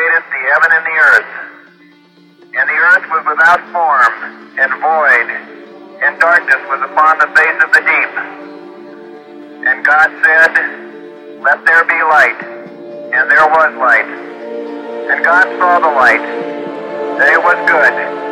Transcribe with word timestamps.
the 0.00 0.42
heaven 0.48 0.70
and 0.72 0.84
the 0.86 0.96
earth. 1.10 1.32
And 2.56 2.64
the 2.68 2.78
earth 2.90 3.06
was 3.10 3.22
without 3.28 3.60
form 3.70 4.14
and 4.58 4.70
void, 4.80 5.28
and 6.02 6.18
darkness 6.18 6.62
was 6.68 6.80
upon 6.88 7.18
the 7.18 7.28
face 7.36 7.58
of 7.62 7.70
the 7.72 7.82
deep. 7.84 8.12
And 9.66 9.84
God 9.84 10.08
said, 10.24 10.52
Let 11.42 11.64
there 11.66 11.84
be 11.84 12.00
light. 12.08 12.40
And 13.12 13.30
there 13.30 13.46
was 13.46 13.74
light. 13.76 14.08
And 15.10 15.24
God 15.24 15.44
saw 15.58 15.78
the 15.80 15.92
light, 15.92 16.22
that 17.18 17.28
it 17.32 17.42
was 17.42 17.58
good. 17.68 18.29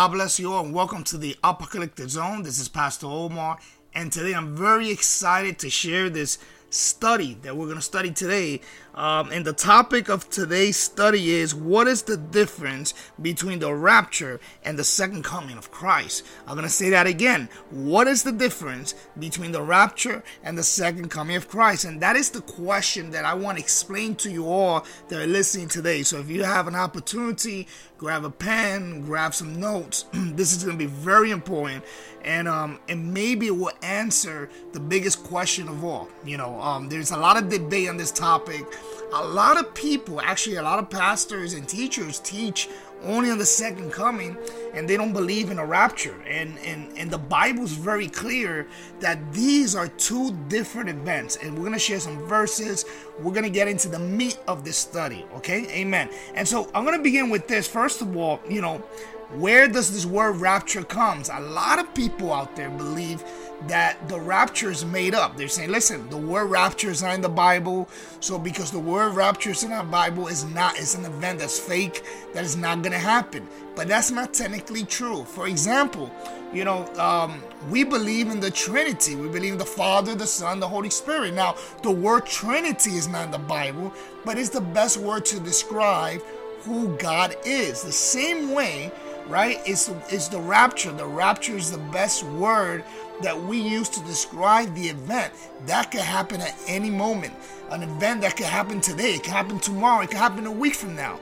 God 0.00 0.12
bless 0.12 0.40
you 0.40 0.50
all 0.50 0.64
and 0.64 0.72
welcome 0.72 1.04
to 1.04 1.18
the 1.18 1.36
Apocalyptic 1.44 2.08
Zone. 2.08 2.42
This 2.42 2.58
is 2.58 2.70
Pastor 2.70 3.04
Omar, 3.04 3.58
and 3.94 4.10
today 4.10 4.32
I'm 4.32 4.56
very 4.56 4.88
excited 4.88 5.58
to 5.58 5.68
share 5.68 6.08
this 6.08 6.38
study 6.70 7.36
that 7.42 7.54
we're 7.54 7.66
going 7.66 7.76
to 7.76 7.82
study 7.82 8.10
today. 8.10 8.62
Um, 8.94 9.30
and 9.30 9.44
the 9.44 9.52
topic 9.52 10.08
of 10.08 10.28
today's 10.30 10.76
study 10.76 11.30
is 11.30 11.54
what 11.54 11.86
is 11.86 12.02
the 12.02 12.16
difference 12.16 12.94
between 13.20 13.60
the 13.60 13.72
rapture 13.72 14.40
and 14.64 14.78
the 14.78 14.84
second 14.84 15.24
coming 15.24 15.56
of 15.56 15.70
Christ? 15.70 16.26
I'm 16.46 16.54
going 16.54 16.64
to 16.64 16.68
say 16.68 16.90
that 16.90 17.06
again. 17.06 17.48
What 17.70 18.08
is 18.08 18.22
the 18.22 18.32
difference 18.32 18.94
between 19.18 19.52
the 19.52 19.62
rapture 19.62 20.22
and 20.42 20.58
the 20.58 20.62
second 20.62 21.10
coming 21.10 21.36
of 21.36 21.48
Christ? 21.48 21.84
And 21.84 22.00
that 22.00 22.16
is 22.16 22.30
the 22.30 22.42
question 22.42 23.10
that 23.10 23.24
I 23.24 23.34
want 23.34 23.58
to 23.58 23.64
explain 23.64 24.16
to 24.16 24.30
you 24.30 24.46
all 24.46 24.84
that 25.08 25.20
are 25.20 25.26
listening 25.26 25.68
today. 25.68 26.02
So 26.02 26.18
if 26.18 26.28
you 26.28 26.42
have 26.44 26.66
an 26.66 26.74
opportunity, 26.74 27.68
grab 27.96 28.24
a 28.24 28.30
pen, 28.30 29.02
grab 29.02 29.34
some 29.34 29.60
notes. 29.60 30.06
this 30.12 30.52
is 30.52 30.64
going 30.64 30.78
to 30.78 30.84
be 30.84 30.90
very 30.90 31.30
important 31.30 31.84
and 32.24 32.48
um 32.48 32.78
and 32.88 33.12
maybe 33.12 33.46
it 33.46 33.56
will 33.56 33.72
answer 33.82 34.50
the 34.72 34.80
biggest 34.80 35.22
question 35.24 35.68
of 35.68 35.84
all 35.84 36.08
you 36.24 36.36
know 36.36 36.60
um 36.60 36.88
there's 36.88 37.10
a 37.10 37.16
lot 37.16 37.36
of 37.36 37.48
debate 37.48 37.88
on 37.88 37.96
this 37.96 38.10
topic 38.10 38.64
a 39.12 39.24
lot 39.24 39.58
of 39.58 39.74
people 39.74 40.20
actually 40.20 40.56
a 40.56 40.62
lot 40.62 40.78
of 40.78 40.88
pastors 40.88 41.54
and 41.54 41.68
teachers 41.68 42.18
teach 42.20 42.68
only 43.02 43.30
on 43.30 43.38
the 43.38 43.46
second 43.46 43.90
coming 43.90 44.36
and 44.74 44.88
they 44.88 44.96
don't 44.96 45.12
believe 45.12 45.50
in 45.50 45.58
a 45.58 45.64
rapture. 45.64 46.20
And 46.28 46.58
and 46.60 46.96
and 46.96 47.10
the 47.10 47.18
bible's 47.18 47.72
very 47.72 48.08
clear 48.08 48.66
that 49.00 49.32
these 49.32 49.74
are 49.74 49.88
two 49.88 50.32
different 50.48 50.90
events. 50.90 51.36
And 51.36 51.54
we're 51.54 51.60
going 51.60 51.72
to 51.72 51.78
share 51.78 52.00
some 52.00 52.18
verses. 52.26 52.84
We're 53.20 53.32
going 53.32 53.44
to 53.44 53.50
get 53.50 53.68
into 53.68 53.88
the 53.88 53.98
meat 53.98 54.38
of 54.46 54.64
this 54.64 54.76
study 54.76 55.24
okay? 55.36 55.66
Amen. 55.70 56.10
And 56.34 56.46
so 56.46 56.70
i'm 56.74 56.84
going 56.84 56.96
to 56.96 57.02
begin 57.02 57.30
with 57.30 57.48
this. 57.48 57.66
First 57.66 58.02
of 58.02 58.16
all 58.16 58.40
you 58.48 58.60
know 58.60 58.82
where 59.34 59.68
does 59.68 59.92
this 59.92 60.06
word 60.06 60.36
rapture 60.36 60.82
comes? 60.82 61.30
A 61.32 61.38
lot 61.38 61.78
of 61.78 61.94
people 61.94 62.32
out 62.32 62.56
there 62.56 62.68
believe 62.68 63.22
that 63.68 64.08
the 64.08 64.18
rapture 64.18 64.70
is 64.70 64.84
made 64.84 65.14
up. 65.14 65.36
They're 65.36 65.48
saying, 65.48 65.70
listen, 65.70 66.08
the 66.08 66.16
word 66.16 66.46
rapture 66.46 66.90
is 66.90 67.02
not 67.02 67.14
in 67.14 67.20
the 67.20 67.28
Bible. 67.28 67.88
So 68.20 68.38
because 68.38 68.70
the 68.70 68.78
word 68.78 69.10
rapture 69.14 69.50
is 69.50 69.62
in 69.62 69.70
the 69.70 69.82
Bible 69.82 70.28
is 70.28 70.44
not, 70.44 70.78
it's 70.78 70.94
an 70.94 71.04
event 71.04 71.40
that's 71.40 71.58
fake, 71.58 72.04
that 72.32 72.44
is 72.44 72.56
not 72.56 72.82
gonna 72.82 72.98
happen. 72.98 73.46
But 73.76 73.88
that's 73.88 74.10
not 74.10 74.32
technically 74.32 74.84
true. 74.84 75.24
For 75.24 75.46
example, 75.46 76.10
you 76.52 76.64
know, 76.64 76.86
um, 76.96 77.42
we 77.68 77.84
believe 77.84 78.28
in 78.28 78.40
the 78.40 78.50
Trinity. 78.50 79.14
We 79.14 79.28
believe 79.28 79.52
in 79.52 79.58
the 79.58 79.64
Father, 79.64 80.14
the 80.14 80.26
Son, 80.26 80.58
the 80.58 80.68
Holy 80.68 80.90
Spirit. 80.90 81.34
Now, 81.34 81.56
the 81.82 81.90
word 81.90 82.26
Trinity 82.26 82.92
is 82.92 83.08
not 83.08 83.26
in 83.26 83.30
the 83.30 83.38
Bible, 83.38 83.92
but 84.24 84.38
it's 84.38 84.48
the 84.48 84.60
best 84.60 84.96
word 84.96 85.24
to 85.26 85.40
describe 85.40 86.22
who 86.62 86.96
God 86.98 87.36
is. 87.44 87.82
The 87.82 87.92
same 87.92 88.52
way 88.52 88.90
right? 89.30 89.60
It's, 89.64 89.88
it's 90.08 90.28
the 90.28 90.40
rapture. 90.40 90.90
The 90.90 91.06
rapture 91.06 91.56
is 91.56 91.70
the 91.70 91.78
best 91.78 92.24
word 92.24 92.84
that 93.22 93.40
we 93.42 93.60
use 93.60 93.88
to 93.90 94.00
describe 94.00 94.74
the 94.74 94.88
event. 94.88 95.32
That 95.66 95.90
could 95.90 96.00
happen 96.00 96.40
at 96.40 96.56
any 96.66 96.90
moment. 96.90 97.34
An 97.70 97.82
event 97.82 98.22
that 98.22 98.36
could 98.36 98.46
happen 98.46 98.80
today, 98.80 99.14
it 99.14 99.22
could 99.22 99.32
happen 99.32 99.60
tomorrow, 99.60 100.02
it 100.02 100.08
could 100.08 100.18
happen 100.18 100.46
a 100.46 100.52
week 100.52 100.74
from 100.74 100.96
now. 100.96 101.20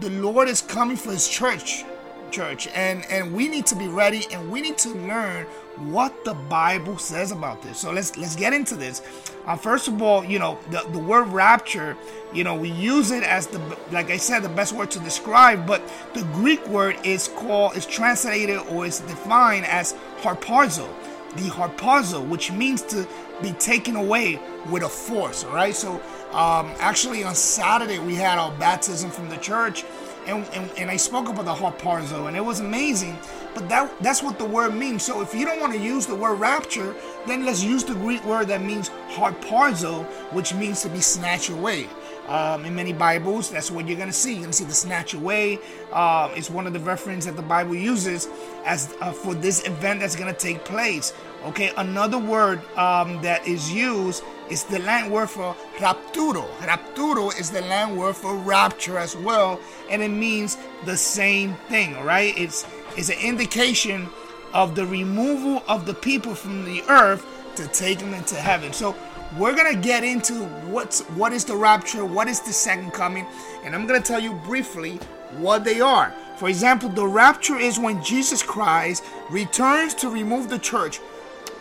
The 0.00 0.10
Lord 0.10 0.48
is 0.48 0.60
coming 0.60 0.96
for 0.96 1.10
his 1.10 1.28
church, 1.28 1.84
church, 2.30 2.68
and 2.68 3.04
and 3.10 3.34
we 3.34 3.48
need 3.48 3.66
to 3.66 3.76
be 3.76 3.88
ready 3.88 4.26
and 4.32 4.50
we 4.50 4.60
need 4.60 4.78
to 4.78 4.90
learn 4.90 5.46
what 5.76 6.24
the 6.24 6.34
Bible 6.34 6.98
says 6.98 7.32
about 7.32 7.62
this. 7.62 7.78
So 7.78 7.92
let's 7.92 8.16
let's 8.16 8.36
get 8.36 8.52
into 8.52 8.76
this. 8.76 9.02
Uh, 9.46 9.56
first 9.56 9.88
of 9.88 10.02
all, 10.02 10.24
you 10.24 10.38
know 10.38 10.58
the, 10.70 10.84
the 10.92 10.98
word 10.98 11.28
rapture, 11.28 11.96
you 12.32 12.44
know 12.44 12.54
we 12.54 12.70
use 12.70 13.10
it 13.10 13.22
as 13.22 13.46
the 13.46 13.58
like 13.90 14.10
I 14.10 14.16
said 14.16 14.40
the 14.40 14.48
best 14.48 14.72
word 14.72 14.90
to 14.92 15.00
describe, 15.00 15.66
but 15.66 15.82
the 16.14 16.22
Greek 16.34 16.66
word 16.68 16.98
is 17.04 17.28
called 17.28 17.76
is 17.76 17.86
translated 17.86 18.58
or 18.68 18.86
is 18.86 19.00
defined 19.00 19.66
as 19.66 19.94
harpazo, 20.20 20.88
the 21.36 21.48
harpazo, 21.48 22.26
which 22.26 22.52
means 22.52 22.82
to 22.82 23.06
be 23.42 23.52
taken 23.52 23.96
away 23.96 24.40
with 24.70 24.82
a 24.82 24.88
force. 24.88 25.44
All 25.44 25.54
right, 25.54 25.74
so 25.74 25.94
um, 26.32 26.72
actually 26.78 27.24
on 27.24 27.34
Saturday 27.34 27.98
we 27.98 28.14
had 28.14 28.38
our 28.38 28.52
baptism 28.58 29.10
from 29.10 29.28
the 29.28 29.36
church 29.38 29.84
and, 30.26 30.46
and, 30.52 30.70
and 30.76 30.90
I 30.90 30.96
spoke 30.96 31.28
about 31.28 31.44
the 31.44 31.54
harpazo, 31.54 32.28
and 32.28 32.36
it 32.36 32.44
was 32.44 32.60
amazing. 32.60 33.18
But 33.54 33.68
that 33.68 33.90
that's 34.00 34.22
what 34.22 34.38
the 34.38 34.44
word 34.44 34.74
means. 34.74 35.02
So 35.02 35.20
if 35.22 35.34
you 35.34 35.44
don't 35.44 35.60
want 35.60 35.72
to 35.72 35.78
use 35.78 36.06
the 36.06 36.14
word 36.14 36.34
rapture, 36.34 36.94
then 37.26 37.44
let's 37.44 37.62
use 37.64 37.82
the 37.84 37.94
Greek 37.94 38.24
word 38.24 38.46
that 38.48 38.62
means 38.62 38.90
harpazo, 39.08 40.04
which 40.32 40.54
means 40.54 40.82
to 40.82 40.88
be 40.88 41.00
snatched 41.00 41.50
away. 41.50 41.88
Um, 42.28 42.64
in 42.64 42.76
many 42.76 42.92
Bibles, 42.92 43.50
that's 43.50 43.70
what 43.70 43.88
you're 43.88 43.96
going 43.96 44.08
to 44.08 44.14
see. 44.14 44.32
You're 44.32 44.42
going 44.42 44.52
to 44.52 44.56
see 44.56 44.64
the 44.64 44.72
snatch 44.72 45.14
away. 45.14 45.58
Uh, 45.92 46.30
it's 46.36 46.48
one 46.48 46.66
of 46.66 46.72
the 46.72 46.78
references 46.78 47.26
that 47.26 47.36
the 47.36 47.42
Bible 47.42 47.74
uses 47.74 48.28
as 48.64 48.94
uh, 49.00 49.10
for 49.12 49.34
this 49.34 49.66
event 49.66 50.00
that's 50.00 50.14
going 50.14 50.32
to 50.32 50.38
take 50.38 50.64
place. 50.64 51.12
Okay, 51.44 51.72
another 51.76 52.18
word 52.18 52.60
um, 52.76 53.20
that 53.22 53.46
is 53.48 53.72
used 53.72 54.22
is 54.50 54.64
the 54.64 54.78
Latin 54.80 55.10
word 55.10 55.30
for 55.30 55.56
rapturo. 55.78 56.48
Rapturo 56.58 57.38
is 57.40 57.50
the 57.50 57.62
Latin 57.62 57.96
word 57.96 58.14
for 58.14 58.36
rapture 58.36 58.98
as 58.98 59.16
well, 59.16 59.58
and 59.88 60.02
it 60.02 60.10
means 60.10 60.56
the 60.84 60.96
same 60.96 61.54
thing. 61.68 62.00
Right? 62.04 62.36
It's 62.38 62.66
it's 62.96 63.08
an 63.08 63.18
indication 63.18 64.08
of 64.52 64.74
the 64.74 64.86
removal 64.86 65.62
of 65.66 65.86
the 65.86 65.94
people 65.94 66.34
from 66.34 66.64
the 66.64 66.82
earth 66.88 67.26
to 67.56 67.66
take 67.68 67.98
them 67.98 68.14
into 68.14 68.34
heaven. 68.34 68.72
So 68.72 68.94
we're 69.36 69.54
gonna 69.54 69.76
get 69.76 70.02
into 70.02 70.44
what's 70.66 71.00
what 71.10 71.32
is 71.32 71.44
the 71.44 71.56
rapture, 71.56 72.04
what 72.04 72.28
is 72.28 72.40
the 72.40 72.52
second 72.52 72.92
coming, 72.92 73.26
and 73.64 73.74
I'm 73.74 73.86
gonna 73.86 74.00
tell 74.00 74.20
you 74.20 74.34
briefly 74.34 74.96
what 75.38 75.64
they 75.64 75.80
are. 75.80 76.14
For 76.36 76.48
example, 76.48 76.88
the 76.88 77.06
rapture 77.06 77.58
is 77.58 77.78
when 77.78 78.02
Jesus 78.02 78.42
Christ 78.42 79.04
returns 79.30 79.94
to 79.96 80.08
remove 80.08 80.48
the 80.48 80.58
church. 80.58 81.00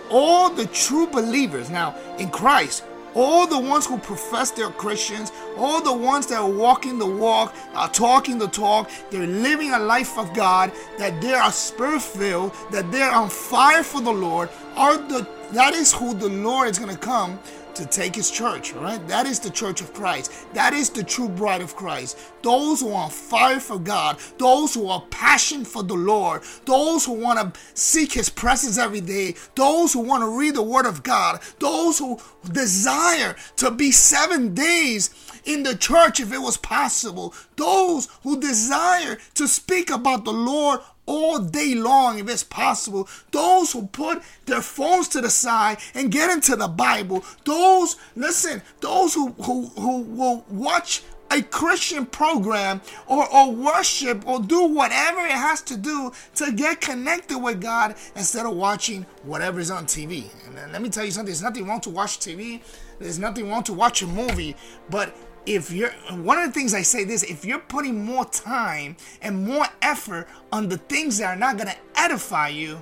All 0.10 0.50
the 0.50 0.66
true 0.68 1.06
believers 1.06 1.70
now 1.70 1.96
in 2.18 2.30
Christ 2.30 2.84
all 3.16 3.48
the 3.48 3.60
ones 3.60 3.86
who 3.86 3.98
profess 3.98 4.52
they're 4.52 4.70
Christians, 4.70 5.32
all 5.58 5.82
the 5.82 5.94
ones 5.94 6.28
that 6.28 6.40
are 6.40 6.50
walking 6.50 7.00
the 7.00 7.06
walk, 7.06 7.56
are 7.74 7.90
talking 7.90 8.38
the 8.38 8.48
talk, 8.48 8.90
they're 9.10 9.26
living 9.26 9.72
a 9.72 9.80
life 9.80 10.18
of 10.18 10.34
God, 10.34 10.72
that 10.98 11.20
they 11.22 11.34
are 11.34 11.52
spirit 11.52 12.02
filled, 12.02 12.54
that 12.72 12.92
they're 12.92 13.12
on 13.12 13.30
fire 13.30 13.84
for 13.84 14.02
the 14.02 14.12
Lord, 14.12 14.50
are 14.76 14.98
the 14.98 15.28
that 15.52 15.74
is 15.74 15.92
who 15.92 16.14
the 16.14 16.30
Lord 16.30 16.70
is 16.70 16.78
going 16.78 16.94
to 16.94 16.98
come 16.98 17.40
to 17.80 17.86
take 17.86 18.14
his 18.14 18.30
church, 18.30 18.74
right? 18.74 19.06
That 19.08 19.26
is 19.26 19.40
the 19.40 19.50
church 19.50 19.80
of 19.80 19.94
Christ. 19.94 20.32
That 20.54 20.74
is 20.74 20.90
the 20.90 21.04
true 21.04 21.30
bride 21.30 21.62
of 21.62 21.76
Christ. 21.76 22.20
Those 22.42 22.82
who 22.82 22.94
are 22.94 23.10
fire 23.10 23.60
for 23.60 23.80
God, 23.80 24.20
those 24.38 24.74
who 24.74 24.90
are 24.90 25.02
passionate 25.10 25.66
for 25.66 25.82
the 25.82 25.96
Lord, 25.96 26.44
those 26.66 27.06
who 27.06 27.14
want 27.14 27.40
to 27.40 27.60
seek 27.74 28.14
his 28.14 28.30
presence 28.30 28.78
every 28.78 29.02
day, 29.02 29.36
those 29.56 29.94
who 29.94 30.02
want 30.02 30.24
to 30.24 30.38
read 30.38 30.56
the 30.56 30.62
word 30.62 30.86
of 30.86 31.04
God, 31.04 31.40
those 31.60 32.00
who 32.00 32.20
desire 32.52 33.36
to 33.56 33.72
be 33.72 33.92
seven 33.92 34.54
days 34.54 35.10
in 35.46 35.64
the 35.64 35.76
church 35.76 36.20
if 36.20 36.34
it 36.34 36.42
was 36.42 36.58
possible, 36.58 37.34
those 37.56 38.10
who 38.24 38.40
desire 38.40 39.18
to 39.36 39.48
speak 39.48 39.90
about 39.90 40.26
the 40.26 40.34
Lord 40.34 40.82
all 41.10 41.40
day 41.40 41.74
long 41.74 42.20
if 42.20 42.30
it's 42.30 42.44
possible. 42.44 43.10
Those 43.32 43.72
who 43.72 43.88
put 43.88 44.22
their 44.46 44.62
phones 44.62 45.08
to 45.10 45.22
the 45.22 45.30
side 45.30 45.80
and 45.96 46.12
get 46.12 46.30
into 46.30 46.56
the 46.56 46.68
Bible. 46.68 47.26
Those, 47.46 47.96
listen, 48.16 48.62
those 48.80 49.16
who, 49.16 49.32
who, 49.32 49.66
who 49.70 50.04
will 50.04 50.46
watch 50.50 51.02
a 51.32 51.42
Christian 51.42 52.06
program 52.06 52.82
or, 53.08 53.32
or 53.34 53.52
worship 53.52 54.28
or 54.28 54.40
do 54.40 54.66
whatever 54.66 55.26
it 55.26 55.32
has 55.32 55.62
to 55.64 55.78
do 55.78 56.12
to 56.36 56.52
get 56.52 56.82
connected 56.82 57.38
with 57.38 57.62
God 57.62 57.96
instead 58.16 58.46
of 58.46 58.56
watching 58.56 59.06
whatever 59.24 59.60
is 59.60 59.72
on 59.72 59.86
TV. 59.86 60.26
And 60.48 60.72
let 60.72 60.82
me 60.82 60.90
tell 60.90 61.06
you 61.06 61.12
something, 61.12 61.28
there's 61.28 61.44
nothing 61.44 61.68
wrong 61.68 61.82
to 61.82 61.90
watch 61.90 62.20
TV, 62.20 62.62
there's 63.00 63.20
nothing 63.20 63.50
wrong 63.50 63.64
to 63.64 63.74
watch 63.74 64.02
a 64.02 64.08
movie, 64.08 64.56
but 64.90 65.16
if 65.50 65.72
you're 65.72 65.92
one 66.12 66.38
of 66.38 66.46
the 66.46 66.54
things 66.54 66.74
I 66.76 66.84
say 66.84 67.04
this 67.04 67.24
if 67.24 67.44
you're 67.44 67.60
putting 67.60 68.06
more 68.06 68.24
time 68.26 68.96
and 69.22 69.46
more 69.46 69.66
effort 69.82 70.28
on 70.52 70.70
the 70.70 70.78
things 70.78 71.18
that 71.18 71.26
are 71.26 71.36
not 71.36 71.58
going 71.58 71.70
to 71.70 71.78
edify 71.96 72.50
you 72.50 72.82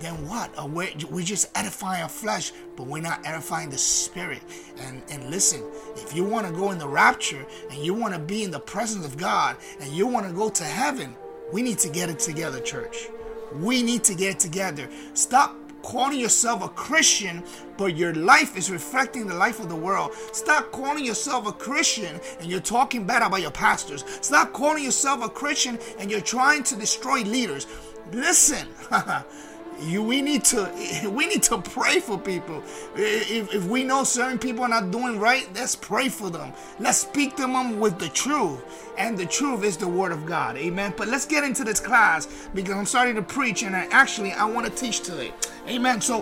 then 0.00 0.28
what? 0.28 0.70
We're, 0.70 1.22
just 1.22 1.50
edifying 1.56 2.02
our 2.02 2.08
flesh, 2.08 2.52
but 2.76 2.86
we're 2.86 3.02
not 3.02 3.20
edifying 3.26 3.68
the 3.68 3.78
spirit. 3.78 4.42
And 4.78 5.02
and 5.10 5.28
listen, 5.28 5.60
if 5.96 6.14
you 6.14 6.22
want 6.24 6.46
to 6.46 6.52
go 6.52 6.70
in 6.70 6.78
the 6.78 6.86
rapture 6.86 7.44
and 7.70 7.84
you 7.84 7.94
want 7.94 8.14
to 8.14 8.20
be 8.20 8.44
in 8.44 8.52
the 8.52 8.60
presence 8.60 9.04
of 9.04 9.16
God 9.16 9.56
and 9.80 9.92
you 9.92 10.06
want 10.06 10.26
to 10.26 10.32
go 10.32 10.50
to 10.50 10.64
heaven, 10.64 11.16
we 11.52 11.62
need 11.62 11.78
to 11.78 11.88
get 11.88 12.08
it 12.08 12.20
together, 12.20 12.60
church. 12.60 13.08
We 13.54 13.82
need 13.82 14.04
to 14.04 14.14
get 14.14 14.36
it 14.36 14.38
together. 14.38 14.88
Stop 15.14 15.56
calling 15.88 16.20
yourself 16.20 16.62
a 16.62 16.68
Christian, 16.68 17.42
but 17.78 17.96
your 17.96 18.12
life 18.12 18.58
is 18.58 18.70
reflecting 18.70 19.26
the 19.26 19.34
life 19.34 19.58
of 19.58 19.70
the 19.70 19.74
world. 19.74 20.12
Stop 20.32 20.70
calling 20.70 21.02
yourself 21.02 21.46
a 21.48 21.52
Christian 21.52 22.20
and 22.40 22.50
you're 22.50 22.60
talking 22.60 23.06
bad 23.06 23.22
about 23.22 23.40
your 23.40 23.50
pastors. 23.50 24.04
Stop 24.20 24.52
calling 24.52 24.84
yourself 24.84 25.24
a 25.24 25.30
Christian 25.30 25.78
and 25.98 26.10
you're 26.10 26.20
trying 26.20 26.62
to 26.64 26.76
destroy 26.76 27.22
leaders. 27.22 27.66
Listen. 28.12 28.68
you 29.80 30.02
we 30.02 30.20
need 30.20 30.44
to 30.44 30.70
we 31.10 31.26
need 31.26 31.42
to 31.44 31.58
pray 31.58 32.00
for 32.00 32.18
people. 32.18 32.62
If, 32.96 33.54
if 33.54 33.64
we 33.66 33.84
know 33.84 34.04
certain 34.04 34.38
people 34.38 34.64
are 34.64 34.68
not 34.68 34.90
doing 34.90 35.18
right 35.18 35.48
let's 35.54 35.76
pray 35.76 36.08
for 36.08 36.30
them. 36.30 36.52
Let's 36.78 36.98
speak 36.98 37.36
to 37.36 37.42
them 37.42 37.80
with 37.80 37.98
the 37.98 38.08
truth. 38.08 38.92
And 38.98 39.16
the 39.16 39.26
truth 39.26 39.64
is 39.64 39.76
the 39.76 39.88
word 39.88 40.12
of 40.12 40.26
god. 40.26 40.56
Amen. 40.56 40.94
But 40.96 41.08
let's 41.08 41.26
get 41.26 41.44
into 41.44 41.64
this 41.64 41.80
class 41.80 42.48
because 42.54 42.74
i'm 42.74 42.86
starting 42.86 43.14
to 43.16 43.22
preach 43.22 43.62
and 43.62 43.76
I, 43.76 43.86
actually 43.90 44.32
i 44.32 44.44
want 44.44 44.66
to 44.66 44.72
teach 44.72 45.00
today. 45.00 45.32
Amen. 45.68 46.00
So 46.00 46.20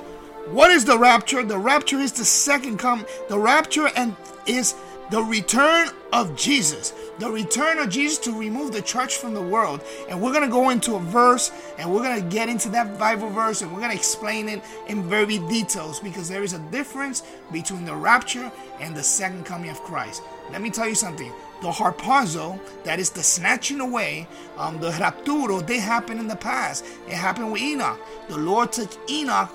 what 0.51 0.71
is 0.71 0.85
the 0.85 0.99
rapture? 0.99 1.43
The 1.43 1.59
rapture 1.59 1.99
is 1.99 2.13
the 2.13 2.25
second 2.25 2.79
come. 2.79 3.05
The 3.29 3.39
rapture 3.39 3.89
and 3.97 4.15
is 4.47 4.75
the 5.11 5.23
return 5.23 5.89
of 6.13 6.37
jesus 6.37 6.93
the 7.19 7.31
return 7.31 7.79
of 7.79 7.91
Jesus 7.91 8.19
to 8.19 8.39
remove 8.39 8.73
the 8.73 8.83
church 8.83 9.17
from 9.17 9.35
the 9.35 9.43
world. 9.43 9.81
And 10.09 10.21
we're 10.21 10.33
going 10.33 10.45
to 10.45 10.51
go 10.51 10.71
into 10.71 10.97
a 10.97 11.01
verse 11.01 11.51
and 11.79 11.91
we're 11.91 12.03
going 12.03 12.23
to 12.23 12.29
get 12.29 12.49
into 12.49 12.69
that 12.71 12.99
Bible 12.99 13.31
verse 13.31 13.63
and 13.63 13.73
we're 13.73 13.81
going 13.81 13.91
to 13.91 13.97
explain 13.97 14.49
it 14.49 14.63
in 14.89 15.09
very 15.09 15.39
details 15.39 16.01
because 16.01 16.29
there 16.29 16.43
is 16.43 16.53
a 16.53 16.59
difference 16.71 17.23
between 17.53 17.85
the 17.85 17.95
rapture 17.95 18.51
and 18.81 18.95
the 18.95 19.03
second 19.03 19.45
coming 19.45 19.71
of 19.71 19.81
Christ. 19.83 20.23
Let 20.51 20.63
me 20.63 20.71
tell 20.71 20.89
you 20.89 20.95
something. 20.95 21.33
The 21.63 21.71
harpazo, 21.71 22.61
that 22.85 23.01
is 23.01 23.11
the 23.11 23.23
snatching 23.23 23.81
away, 23.81 24.29
um, 24.59 24.79
the 24.79 24.91
rapturo, 24.91 25.67
they 25.67 25.79
happened 25.79 26.21
in 26.21 26.29
the 26.29 26.37
past. 26.37 26.85
It 27.09 27.15
happened 27.15 27.51
with 27.51 27.63
Enoch. 27.63 27.99
The 28.29 28.37
Lord 28.37 28.73
took 28.73 28.91
Enoch 29.11 29.51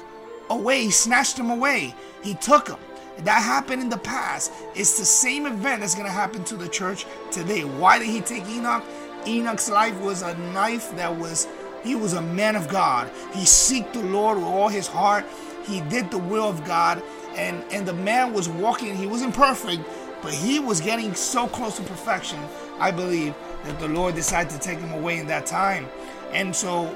away, 0.50 0.86
he 0.86 0.92
snatched 0.92 1.38
him 1.38 1.52
away. 1.52 1.96
He 2.24 2.34
took 2.36 2.70
him. 2.70 2.78
That 3.24 3.42
happened 3.44 3.82
in 3.82 3.90
the 3.90 3.98
past. 3.98 4.52
It's 4.76 4.98
the 4.98 5.06
same 5.06 5.46
event 5.46 5.82
that's 5.82 5.94
going 5.94 6.08
to 6.08 6.12
happen 6.12 6.44
to 6.46 6.56
the 6.56 6.68
church 6.68 7.06
today. 7.32 7.64
Why 7.64 8.00
did 8.00 8.08
he 8.08 8.22
take 8.22 8.48
Enoch? 8.48 8.84
Enoch's 9.28 9.70
life 9.70 10.00
was 10.02 10.24
a 10.24 10.36
knife 10.54 10.96
that 10.96 11.16
was, 11.16 11.48
he 11.84 11.96
was 11.96 12.14
a 12.14 12.22
man 12.22 12.56
of 12.56 12.68
God. 12.68 13.12
He 13.34 13.42
seeked 13.42 13.94
the 13.94 14.04
Lord 14.04 14.38
with 14.38 14.48
all 14.48 14.70
his 14.70 14.88
heart. 14.88 15.26
He 15.66 15.82
did 15.82 16.10
the 16.10 16.18
will 16.18 16.50
of 16.50 16.66
God. 16.66 17.04
And, 17.36 17.64
and 17.72 17.88
the 17.88 17.94
man 17.94 18.34
was 18.34 18.50
walking, 18.50 18.96
he 18.96 19.08
wasn't 19.08 19.36
perfect, 19.36 19.84
but 20.22 20.34
he 20.34 20.60
was 20.60 20.82
getting 20.82 21.14
so 21.14 21.48
close 21.48 21.78
to 21.78 21.84
perfection, 21.84 22.40
I 22.80 22.92
believe, 22.92 23.36
that 23.64 23.80
the 23.80 23.88
Lord 23.88 24.16
decided 24.16 24.52
to 24.52 24.60
take 24.60 24.80
him 24.80 24.92
away 24.92 25.20
in 25.20 25.28
that 25.28 25.46
time. 25.46 25.88
And 26.34 26.56
so, 26.56 26.94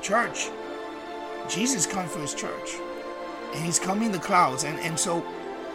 church, 0.00 0.48
Jesus 1.48 1.84
comes 1.84 2.12
for 2.12 2.20
his 2.20 2.34
church 2.34 2.76
and 3.54 3.64
he's 3.64 3.78
coming 3.78 4.06
in 4.06 4.12
the 4.12 4.18
clouds. 4.18 4.64
And, 4.64 4.78
and 4.80 4.98
so 4.98 5.24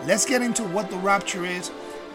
let's 0.06 0.25
get 0.25 0.42
into 0.42 0.63
what 0.63 0.89
the 0.89 0.98
rapture 0.98 1.45
is. 1.45 1.72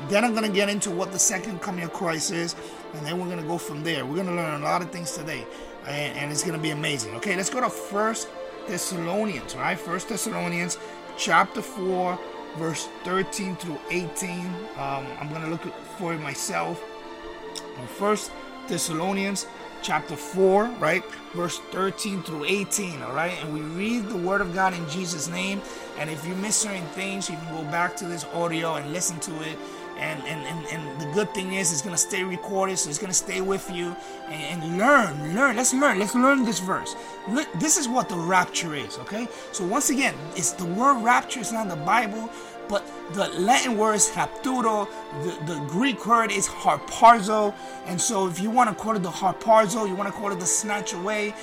Then 0.09 0.25
I'm 0.25 0.33
going 0.33 0.47
to 0.47 0.53
get 0.53 0.69
into 0.69 0.91
what 0.91 1.13
the 1.13 1.19
second 1.19 1.61
coming 1.61 1.85
of 1.85 1.93
Christ 1.93 2.33
is. 2.33 2.57
And 2.95 3.07
then 3.07 3.19
we're 3.19 3.27
going 3.27 3.41
to 3.41 3.47
go 3.47 3.59
from 3.59 3.83
there. 3.83 4.05
We're 4.05 4.17
going 4.17 4.29
to 4.29 4.35
learn 4.35 4.61
a 4.61 4.65
lot 4.65 4.83
of 4.83 4.91
things 4.91 5.13
today. 5.13 5.47
And, 5.87 6.17
and 6.19 6.33
it's 6.33 6.43
going 6.43 6.57
to 6.57 6.63
be 6.63 6.71
amazing. 6.71 7.15
Okay, 7.17 7.37
let's 7.37 7.51
go 7.51 7.61
to 7.61 7.71
First 7.71 8.29
Thessalonians, 8.67 9.55
right? 9.57 9.79
First 9.79 10.09
Thessalonians 10.09 10.79
chapter 11.17 11.63
4, 11.63 12.19
verse 12.57 12.89
13 13.05 13.57
through 13.57 13.79
18. 13.91 14.41
Um, 14.41 15.07
I'm 15.19 15.29
going 15.29 15.43
to 15.43 15.49
look 15.49 15.63
for 15.99 16.15
it 16.15 16.21
myself. 16.21 16.83
First 17.97 18.31
Thessalonians 18.69 19.47
chapter 19.83 20.17
4, 20.17 20.65
right? 20.79 21.05
Verse 21.35 21.59
13 21.71 22.23
through 22.23 22.45
18, 22.45 23.03
all 23.03 23.13
right? 23.13 23.37
And 23.43 23.55
we 23.55 23.61
read 23.61 24.09
the 24.09 24.17
word 24.17 24.41
of 24.41 24.55
God 24.55 24.75
in 24.75 24.89
Jesus' 24.89 25.29
name. 25.29 25.61
And 25.99 26.11
if 26.11 26.27
you 26.27 26.35
miss 26.37 26.57
certain 26.57 26.87
things, 26.89 27.29
you 27.29 27.37
can 27.37 27.55
go 27.55 27.63
back 27.71 27.97
to 27.97 28.07
this 28.07 28.25
audio 28.33 28.75
and 28.75 28.93
listen 28.93 29.19
to 29.21 29.43
it. 29.43 29.59
And, 29.99 30.23
and, 30.25 30.47
and, 30.47 30.67
and 30.69 31.01
the 31.01 31.13
good 31.13 31.35
thing 31.35 31.53
is, 31.53 31.73
it's 31.73 31.83
going 31.83 31.95
to 31.95 32.01
stay 32.01 32.25
recorded, 32.25 32.79
so 32.79 32.89
it's 32.89 32.99
going 32.99 33.11
to 33.11 33.15
stay 33.15 33.43
with 33.43 33.71
you. 33.71 33.95
And, 34.29 34.63
and 34.63 34.79
learn, 34.79 35.35
learn. 35.35 35.57
Let's 35.57 35.75
learn. 35.75 35.99
Let's 35.99 36.15
learn 36.15 36.45
this 36.45 36.59
verse. 36.59 36.97
Look, 37.29 37.49
this 37.61 37.77
is 37.77 37.87
what 37.87 38.09
the 38.09 38.17
rapture 38.17 38.75
is, 38.75 38.99
okay? 38.99 39.29
So, 39.53 39.67
once 39.67 39.91
again, 39.91 40.15
it's 40.37 40.53
the 40.53 40.65
word 40.65 41.03
rapture, 41.03 41.41
it's 41.41 41.53
not 41.53 41.69
the 41.69 41.77
Bible 41.77 42.31
but 42.71 42.87
the 43.15 43.29
Latin 43.41 43.77
word 43.77 43.95
is 43.95 44.09
rapturo, 44.11 44.89
the, 45.25 45.53
the 45.53 45.61
Greek 45.67 46.07
word 46.07 46.31
is 46.31 46.47
harpazo, 46.47 47.53
and 47.87 48.01
so 48.01 48.29
if 48.29 48.41
you 48.41 48.49
want 48.49 48.71
to 48.71 48.83
call 48.83 48.95
it 48.95 49.03
the 49.03 49.11
harpazo, 49.11 49.87
you 49.89 49.97
want 49.97 50.09
to 50.09 50.19
call 50.19 50.31
it 50.31 50.39
the 50.39 50.47
snatch 50.47 50.95
away, 50.95 51.35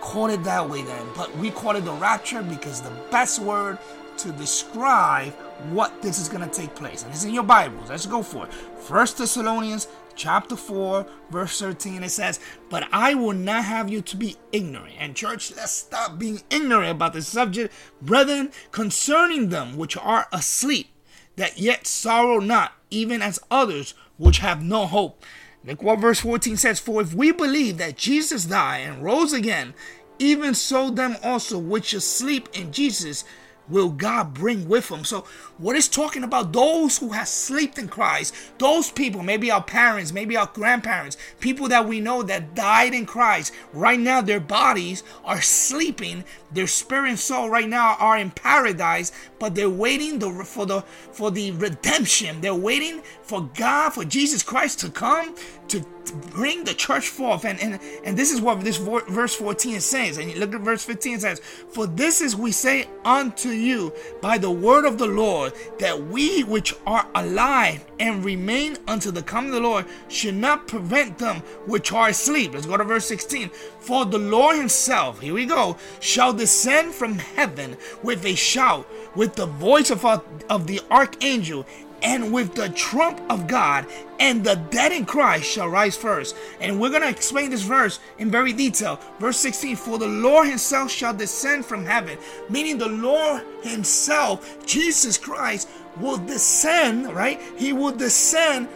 call 0.00 0.28
it 0.28 0.44
that 0.44 0.68
way 0.68 0.82
then. 0.82 1.06
But 1.16 1.34
we 1.38 1.50
call 1.50 1.74
it 1.76 1.86
the 1.86 1.92
rapture 1.92 2.42
because 2.42 2.82
the 2.82 2.92
best 3.10 3.40
word 3.40 3.78
to 4.18 4.32
describe 4.32 5.32
what 5.70 6.02
this 6.02 6.18
is 6.18 6.28
going 6.28 6.48
to 6.48 6.54
take 6.54 6.74
place. 6.74 7.02
And 7.02 7.12
it's 7.12 7.24
in 7.24 7.32
your 7.32 7.44
Bibles. 7.44 7.88
Let's 7.88 8.06
go 8.06 8.22
for 8.22 8.46
it. 8.46 8.52
First 8.52 9.18
Thessalonians 9.18 9.88
chapter 10.18 10.56
4, 10.56 11.06
verse 11.30 11.58
13, 11.60 12.02
it 12.02 12.10
says, 12.10 12.40
But 12.68 12.86
I 12.92 13.14
will 13.14 13.32
not 13.32 13.64
have 13.64 13.88
you 13.88 14.02
to 14.02 14.16
be 14.16 14.36
ignorant. 14.52 14.96
And, 14.98 15.16
church, 15.16 15.54
let's 15.56 15.72
stop 15.72 16.18
being 16.18 16.42
ignorant 16.50 16.90
about 16.90 17.14
the 17.14 17.22
subject, 17.22 17.72
brethren, 18.02 18.50
concerning 18.70 19.48
them 19.48 19.78
which 19.78 19.96
are 19.96 20.26
asleep, 20.32 20.88
that 21.36 21.58
yet 21.58 21.86
sorrow 21.86 22.40
not, 22.40 22.72
even 22.90 23.22
as 23.22 23.38
others 23.50 23.94
which 24.18 24.38
have 24.38 24.62
no 24.62 24.86
hope. 24.86 25.24
Look 25.64 25.82
what 25.82 26.00
verse 26.00 26.20
14 26.20 26.56
says 26.56 26.80
For 26.80 27.00
if 27.00 27.14
we 27.14 27.32
believe 27.32 27.78
that 27.78 27.96
Jesus 27.96 28.44
died 28.44 28.80
and 28.80 29.02
rose 29.02 29.32
again, 29.32 29.74
even 30.18 30.54
so 30.54 30.90
them 30.90 31.16
also 31.22 31.58
which 31.58 31.92
asleep 31.92 32.48
in 32.52 32.72
Jesus 32.72 33.24
will 33.68 33.90
God 33.90 34.34
bring 34.34 34.68
with 34.68 34.90
him. 34.90 35.04
So, 35.04 35.24
what 35.58 35.76
is 35.76 35.88
talking 35.88 36.22
about 36.22 36.52
those 36.52 36.98
who 36.98 37.10
have 37.10 37.28
slept 37.28 37.78
in 37.78 37.88
Christ, 37.88 38.34
those 38.58 38.90
people, 38.90 39.22
maybe 39.22 39.50
our 39.50 39.62
parents, 39.62 40.12
maybe 40.12 40.36
our 40.36 40.50
grandparents, 40.52 41.16
people 41.40 41.68
that 41.68 41.86
we 41.86 42.00
know 42.00 42.22
that 42.22 42.54
died 42.54 42.94
in 42.94 43.06
Christ, 43.06 43.52
right 43.72 43.98
now 43.98 44.20
their 44.20 44.40
bodies 44.40 45.02
are 45.24 45.40
sleeping, 45.40 46.24
their 46.52 46.66
spirit 46.66 47.10
and 47.10 47.18
soul 47.18 47.50
right 47.50 47.68
now 47.68 47.96
are 47.98 48.18
in 48.18 48.30
paradise, 48.30 49.12
but 49.38 49.54
they're 49.54 49.68
waiting 49.70 50.18
the, 50.18 50.44
for 50.44 50.66
the 50.66 50.82
for 51.12 51.30
the 51.30 51.50
redemption. 51.52 52.40
They're 52.40 52.54
waiting 52.54 53.02
for 53.22 53.50
God, 53.54 53.90
for 53.90 54.04
Jesus 54.04 54.42
Christ 54.42 54.80
to 54.80 54.90
come 54.90 55.34
to 55.68 55.84
bring 56.10 56.64
the 56.64 56.74
church 56.74 57.08
forth. 57.08 57.44
And, 57.44 57.60
and, 57.60 57.80
and 58.04 58.16
this 58.16 58.32
is 58.32 58.40
what 58.40 58.60
this 58.60 58.76
verse 58.76 59.34
14 59.34 59.80
says. 59.80 60.18
And 60.18 60.30
you 60.30 60.38
look 60.38 60.54
at 60.54 60.60
verse 60.60 60.84
15 60.84 61.20
says, 61.20 61.40
For 61.40 61.86
this 61.86 62.20
is 62.20 62.36
we 62.36 62.52
say 62.52 62.86
unto 63.04 63.50
you 63.50 63.92
by 64.20 64.38
the 64.38 64.50
word 64.50 64.84
of 64.84 64.98
the 64.98 65.06
Lord, 65.06 65.52
that 65.78 66.06
we 66.06 66.42
which 66.44 66.74
are 66.86 67.06
alive 67.14 67.84
and 67.98 68.24
remain 68.24 68.76
unto 68.86 69.10
the 69.10 69.22
coming 69.22 69.50
of 69.50 69.56
the 69.56 69.68
Lord 69.68 69.86
should 70.08 70.34
not 70.34 70.68
prevent 70.68 71.18
them 71.18 71.36
which 71.66 71.92
are 71.92 72.08
asleep. 72.08 72.54
Let's 72.54 72.66
go 72.66 72.76
to 72.76 72.84
verse 72.84 73.06
16. 73.06 73.50
For 73.80 74.04
the 74.04 74.18
Lord 74.18 74.56
himself, 74.56 75.20
here 75.20 75.34
we 75.34 75.46
go, 75.46 75.76
shall 76.00 76.32
descend 76.32 76.94
from 76.94 77.18
heaven 77.18 77.76
with 78.02 78.24
a 78.24 78.34
shout, 78.34 78.86
with 79.16 79.34
the 79.34 79.46
voice 79.46 79.90
of, 79.90 80.04
of 80.04 80.66
the 80.66 80.80
archangel, 80.90 81.66
and 82.02 82.32
with 82.32 82.54
the 82.54 82.68
trump 82.70 83.20
of 83.28 83.46
God, 83.46 83.86
and 84.20 84.44
the 84.44 84.54
dead 84.54 84.92
in 84.92 85.04
Christ 85.04 85.44
shall 85.44 85.68
rise 85.68 85.96
first. 85.96 86.36
And 86.60 86.80
we're 86.80 86.90
going 86.90 87.02
to 87.02 87.08
explain 87.08 87.50
this 87.50 87.62
verse 87.62 88.00
in 88.18 88.30
very 88.30 88.52
detail. 88.52 89.00
Verse 89.18 89.38
16 89.38 89.76
For 89.76 89.98
the 89.98 90.08
Lord 90.08 90.48
himself 90.48 90.90
shall 90.90 91.14
descend 91.14 91.64
from 91.64 91.84
heaven, 91.84 92.18
meaning 92.48 92.78
the 92.78 92.88
Lord 92.88 93.42
himself, 93.62 94.64
Jesus 94.66 95.18
Christ, 95.18 95.68
will 95.98 96.18
descend, 96.18 97.12
right? 97.12 97.40
He 97.56 97.72
will 97.72 97.92
descend 97.92 98.68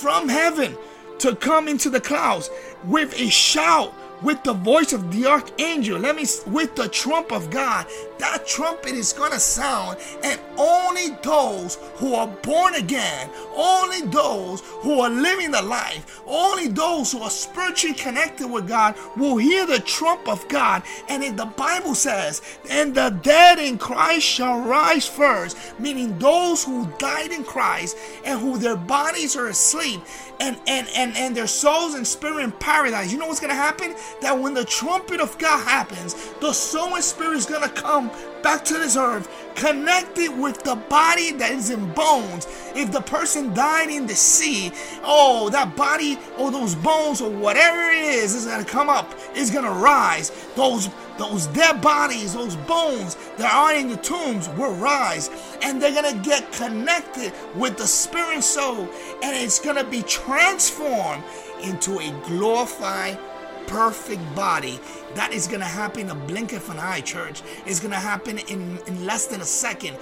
from 0.00 0.28
heaven 0.28 0.76
to 1.18 1.36
come 1.36 1.68
into 1.68 1.90
the 1.90 2.00
clouds 2.00 2.50
with 2.84 3.18
a 3.18 3.28
shout 3.28 3.94
with 4.22 4.42
the 4.42 4.52
voice 4.52 4.92
of 4.92 5.12
the 5.12 5.26
archangel, 5.26 5.98
let 5.98 6.16
me 6.16 6.24
with 6.46 6.74
the 6.74 6.88
trump 6.88 7.32
of 7.32 7.50
God. 7.50 7.86
That 8.18 8.46
trumpet 8.46 8.92
is 8.92 9.12
gonna 9.12 9.40
sound, 9.40 9.98
and 10.22 10.38
only 10.58 11.16
those 11.22 11.78
who 11.96 12.14
are 12.14 12.26
born 12.26 12.74
again, 12.74 13.30
only 13.54 14.02
those 14.02 14.60
who 14.82 15.00
are 15.00 15.08
living 15.08 15.50
the 15.50 15.62
life, 15.62 16.20
only 16.26 16.68
those 16.68 17.12
who 17.12 17.22
are 17.22 17.30
spiritually 17.30 17.94
connected 17.94 18.46
with 18.46 18.68
God 18.68 18.94
will 19.16 19.38
hear 19.38 19.66
the 19.66 19.80
trump 19.80 20.28
of 20.28 20.46
God. 20.48 20.82
And 21.08 21.22
in 21.24 21.36
the 21.36 21.46
Bible 21.46 21.94
says, 21.94 22.42
and 22.68 22.94
the 22.94 23.10
dead 23.22 23.58
in 23.58 23.78
Christ 23.78 24.26
shall 24.26 24.60
rise 24.60 25.06
first, 25.06 25.56
meaning 25.78 26.18
those 26.18 26.64
who 26.64 26.92
died 26.98 27.32
in 27.32 27.44
Christ 27.44 27.96
and 28.24 28.38
who 28.38 28.58
their 28.58 28.76
bodies 28.76 29.36
are 29.36 29.48
asleep 29.48 30.00
and 30.40 30.58
and 30.66 30.88
and, 30.96 31.16
and 31.16 31.36
their 31.36 31.46
souls 31.46 31.94
and 31.94 32.06
spirit 32.06 32.42
in 32.42 32.52
paradise. 32.52 33.12
You 33.12 33.18
know 33.18 33.26
what's 33.26 33.40
gonna 33.40 33.54
happen? 33.54 33.94
that 34.20 34.38
when 34.38 34.54
the 34.54 34.64
trumpet 34.64 35.20
of 35.20 35.36
God 35.38 35.64
happens, 35.66 36.14
the 36.40 36.52
soul 36.52 36.94
and 36.94 37.04
spirit 37.04 37.36
is 37.36 37.46
to 37.46 37.68
come 37.68 38.10
back 38.42 38.64
to 38.64 38.74
this 38.74 38.96
earth, 38.96 39.28
connected 39.54 40.30
with 40.30 40.62
the 40.62 40.76
body 40.76 41.32
that 41.32 41.52
is 41.52 41.70
in 41.70 41.92
bones. 41.92 42.46
If 42.74 42.90
the 42.90 43.00
person 43.02 43.52
died 43.52 43.90
in 43.90 44.06
the 44.06 44.14
sea, 44.14 44.72
oh, 45.02 45.50
that 45.50 45.76
body 45.76 46.18
or 46.38 46.50
those 46.50 46.74
bones 46.74 47.20
or 47.20 47.30
whatever 47.30 47.90
it 47.90 48.02
is 48.02 48.34
is 48.34 48.46
to 48.46 48.64
come 48.64 48.88
up, 48.88 49.14
going 49.50 49.64
to 49.64 49.70
rise. 49.70 50.30
Those 50.56 50.88
those 51.18 51.48
dead 51.48 51.82
bodies, 51.82 52.32
those 52.32 52.56
bones 52.56 53.14
that 53.36 53.52
are 53.52 53.74
in 53.74 53.90
the 53.90 53.96
tombs 53.98 54.48
will 54.50 54.74
rise 54.76 55.29
and 55.62 55.80
they're 55.80 55.92
going 55.92 56.14
to 56.14 56.28
get 56.28 56.50
connected 56.52 57.32
with 57.54 57.76
the 57.76 57.86
spirit 57.86 58.42
soul 58.42 58.88
and 59.22 59.36
it's 59.36 59.58
going 59.58 59.76
to 59.76 59.84
be 59.84 60.02
transformed 60.02 61.22
into 61.62 61.98
a 61.98 62.10
glorified 62.26 63.18
perfect 63.66 64.22
body. 64.34 64.80
That 65.14 65.32
is 65.32 65.46
going 65.46 65.60
to 65.60 65.66
happen 65.66 66.02
in 66.02 66.10
a 66.10 66.14
blink 66.14 66.52
of 66.52 66.68
an 66.70 66.78
eye, 66.78 67.00
church. 67.00 67.42
It's 67.66 67.80
going 67.80 67.92
to 67.92 67.98
happen 67.98 68.38
in, 68.38 68.78
in 68.86 69.06
less 69.06 69.26
than 69.26 69.40
a 69.40 69.44
second. 69.44 69.96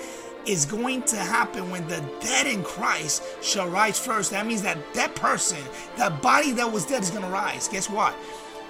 It's 0.46 0.64
going 0.64 1.02
to 1.02 1.16
happen 1.16 1.70
when 1.70 1.86
the 1.88 2.02
dead 2.20 2.46
in 2.46 2.62
Christ 2.62 3.22
shall 3.42 3.68
rise 3.68 3.98
first. 3.98 4.30
That 4.30 4.46
means 4.46 4.62
that 4.62 4.78
that 4.94 5.14
person, 5.14 5.58
that 5.98 6.22
body 6.22 6.52
that 6.52 6.72
was 6.72 6.86
dead, 6.86 7.02
is 7.02 7.10
going 7.10 7.24
to 7.24 7.30
rise. 7.30 7.68
Guess 7.68 7.90
what? 7.90 8.14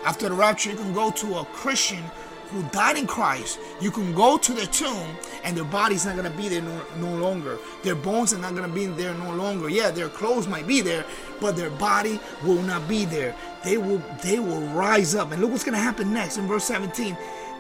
After 0.05 0.29
the 0.29 0.35
rapture, 0.35 0.71
you 0.71 0.77
can 0.77 0.93
go 0.93 1.11
to 1.13 1.39
a 1.39 1.45
Christian 1.47 2.03
who 2.51 2.63
died 2.71 2.97
in 2.97 3.07
Christ, 3.07 3.59
you 3.81 3.91
can 3.91 4.15
go 4.15 4.39
to 4.39 4.53
the 4.53 4.67
tomb 4.67 5.17
and 5.45 5.57
their 5.57 5.65
body's 5.65 6.07
not 6.07 6.17
going 6.17 6.31
to 6.31 6.37
be 6.37 6.49
there 6.49 6.63
no, 6.63 6.83
no, 6.99 7.15
longer. 7.17 7.59
Their 7.83 7.95
bones 7.95 8.33
are 8.33 8.39
not 8.39 8.55
going 8.55 8.69
to 8.69 8.75
be 8.75 8.87
there 8.87 9.15
no 9.15 9.35
longer. 9.35 9.69
Yeah, 9.69 9.91
their 9.91 10.09
clothes 10.09 10.49
might 10.49 10.67
be 10.67 10.81
there, 10.81 11.05
but 11.41 11.57
their 11.57 11.71
body 11.71 12.19
will 12.45 12.63
not 12.63 12.89
be 12.89 13.05
there. 13.05 13.35
They 13.65 13.77
will 13.77 14.03
they 14.23 14.39
will 14.39 14.63
rise 14.69 15.15
up. 15.15 15.33
And 15.33 15.41
look 15.41 15.51
what's 15.51 15.65
going 15.65 15.77
to 15.77 15.83
happen 15.83 16.13
next 16.13 16.39
in 16.39 16.47
verse 16.47 16.65
17. 16.65 17.17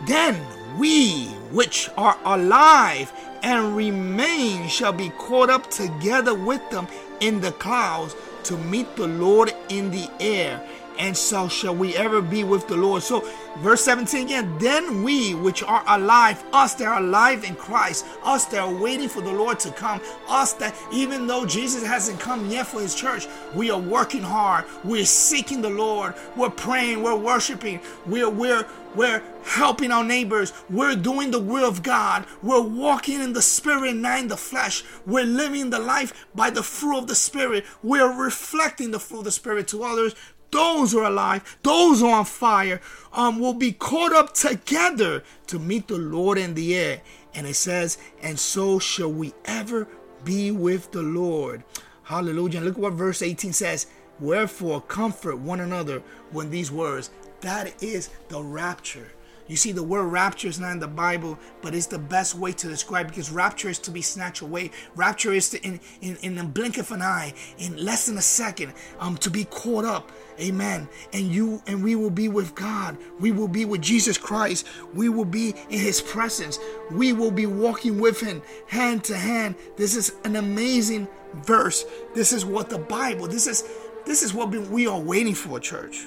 Then 0.06 0.40
we 0.78 1.26
which 1.50 1.90
are 1.96 2.18
alive 2.24 3.12
and 3.42 3.76
remain 3.76 4.68
shall 4.68 4.92
be 4.92 5.10
caught 5.10 5.50
up 5.50 5.70
together 5.70 6.34
with 6.34 6.68
them 6.70 6.86
in 7.20 7.40
the 7.40 7.52
clouds 7.52 8.14
to 8.44 8.56
meet 8.56 8.94
the 8.96 9.06
Lord 9.06 9.52
in 9.68 9.90
the 9.90 10.08
air 10.20 10.66
and 10.98 11.16
so 11.16 11.48
shall 11.48 11.74
we 11.74 11.96
ever 11.96 12.20
be 12.20 12.44
with 12.44 12.66
the 12.68 12.76
Lord. 12.76 13.02
So, 13.02 13.28
verse 13.58 13.82
17 13.84 14.26
again, 14.26 14.58
then 14.58 15.02
we 15.02 15.34
which 15.34 15.62
are 15.62 15.82
alive, 15.86 16.42
us 16.52 16.74
that 16.74 16.86
are 16.86 17.00
alive 17.00 17.44
in 17.44 17.54
Christ, 17.54 18.04
us 18.24 18.44
that 18.46 18.60
are 18.60 18.74
waiting 18.74 19.08
for 19.08 19.20
the 19.20 19.32
Lord 19.32 19.60
to 19.60 19.70
come, 19.70 20.00
us 20.28 20.52
that 20.54 20.74
even 20.92 21.26
though 21.26 21.46
Jesus 21.46 21.86
hasn't 21.86 22.20
come 22.20 22.50
yet 22.50 22.66
for 22.66 22.80
his 22.80 22.94
church, 22.94 23.26
we 23.54 23.70
are 23.70 23.80
working 23.80 24.22
hard, 24.22 24.64
we're 24.84 25.04
seeking 25.04 25.62
the 25.62 25.70
Lord, 25.70 26.14
we're 26.36 26.50
praying, 26.50 27.02
we're 27.02 27.16
worshiping, 27.16 27.80
we're 28.06 28.30
we're 28.30 28.66
we're 28.94 29.22
helping 29.44 29.92
our 29.92 30.02
neighbors. 30.02 30.52
We're 30.70 30.96
doing 30.96 31.30
the 31.30 31.38
will 31.38 31.68
of 31.68 31.82
God. 31.82 32.26
We're 32.42 32.62
walking 32.62 33.20
in 33.20 33.32
the 33.34 33.42
spirit, 33.42 33.94
not 33.94 34.20
in 34.20 34.28
the 34.28 34.36
flesh. 34.36 34.82
We're 35.06 35.24
living 35.24 35.70
the 35.70 35.78
life 35.78 36.26
by 36.34 36.50
the 36.50 36.62
fruit 36.62 36.98
of 36.98 37.06
the 37.06 37.14
spirit. 37.14 37.64
We're 37.82 38.10
reflecting 38.10 38.90
the 38.90 38.98
fruit 38.98 39.20
of 39.20 39.24
the 39.24 39.30
spirit 39.30 39.68
to 39.68 39.84
others 39.84 40.14
those 40.50 40.92
who 40.92 40.98
are 41.00 41.10
alive, 41.10 41.58
those 41.62 42.00
who 42.00 42.08
are 42.08 42.20
on 42.20 42.24
fire, 42.24 42.80
um, 43.12 43.38
will 43.38 43.54
be 43.54 43.72
caught 43.72 44.12
up 44.12 44.34
together 44.34 45.22
to 45.46 45.58
meet 45.58 45.88
the 45.88 45.98
Lord 45.98 46.38
in 46.38 46.54
the 46.54 46.74
air. 46.74 47.00
And 47.34 47.46
it 47.46 47.54
says, 47.54 47.98
and 48.22 48.38
so 48.38 48.78
shall 48.78 49.12
we 49.12 49.34
ever 49.44 49.86
be 50.24 50.50
with 50.50 50.90
the 50.92 51.02
Lord. 51.02 51.64
Hallelujah. 52.04 52.58
And 52.58 52.66
look 52.66 52.78
what 52.78 52.94
verse 52.94 53.22
18 53.22 53.52
says. 53.52 53.86
Wherefore 54.20 54.80
comfort 54.80 55.36
one 55.36 55.60
another 55.60 56.02
when 56.32 56.50
these 56.50 56.72
words. 56.72 57.10
That 57.40 57.82
is 57.82 58.10
the 58.28 58.42
rapture. 58.42 59.12
You 59.48 59.56
see, 59.56 59.72
the 59.72 59.82
word 59.82 60.04
rapture 60.06 60.48
is 60.48 60.60
not 60.60 60.72
in 60.72 60.78
the 60.78 60.86
Bible, 60.86 61.38
but 61.62 61.74
it's 61.74 61.86
the 61.86 61.98
best 61.98 62.34
way 62.34 62.52
to 62.52 62.68
describe 62.68 63.08
because 63.08 63.30
rapture 63.30 63.70
is 63.70 63.78
to 63.80 63.90
be 63.90 64.02
snatched 64.02 64.42
away. 64.42 64.70
Rapture 64.94 65.32
is 65.32 65.50
to, 65.50 65.62
in, 65.62 65.80
in, 66.02 66.16
in 66.22 66.34
the 66.36 66.44
blink 66.44 66.78
of 66.78 66.92
an 66.92 67.02
eye, 67.02 67.32
in 67.58 67.76
less 67.82 68.06
than 68.06 68.18
a 68.18 68.22
second, 68.22 68.74
um, 69.00 69.16
to 69.16 69.30
be 69.30 69.44
caught 69.44 69.84
up. 69.84 70.12
Amen. 70.38 70.88
And 71.12 71.26
you 71.34 71.62
and 71.66 71.82
we 71.82 71.96
will 71.96 72.10
be 72.10 72.28
with 72.28 72.54
God. 72.54 72.96
We 73.18 73.32
will 73.32 73.48
be 73.48 73.64
with 73.64 73.80
Jesus 73.80 74.16
Christ. 74.16 74.66
We 74.94 75.08
will 75.08 75.24
be 75.24 75.54
in 75.70 75.80
his 75.80 76.00
presence. 76.00 76.58
We 76.92 77.12
will 77.12 77.32
be 77.32 77.46
walking 77.46 77.98
with 77.98 78.20
him 78.20 78.42
hand 78.66 79.02
to 79.04 79.16
hand. 79.16 79.56
This 79.76 79.96
is 79.96 80.12
an 80.24 80.36
amazing 80.36 81.08
verse. 81.42 81.84
This 82.14 82.32
is 82.32 82.44
what 82.44 82.70
the 82.70 82.78
Bible, 82.78 83.26
this 83.26 83.46
is 83.46 83.64
this 84.06 84.22
is 84.22 84.32
what 84.32 84.50
we 84.50 84.86
are 84.86 85.00
waiting 85.00 85.34
for, 85.34 85.60
church. 85.60 86.06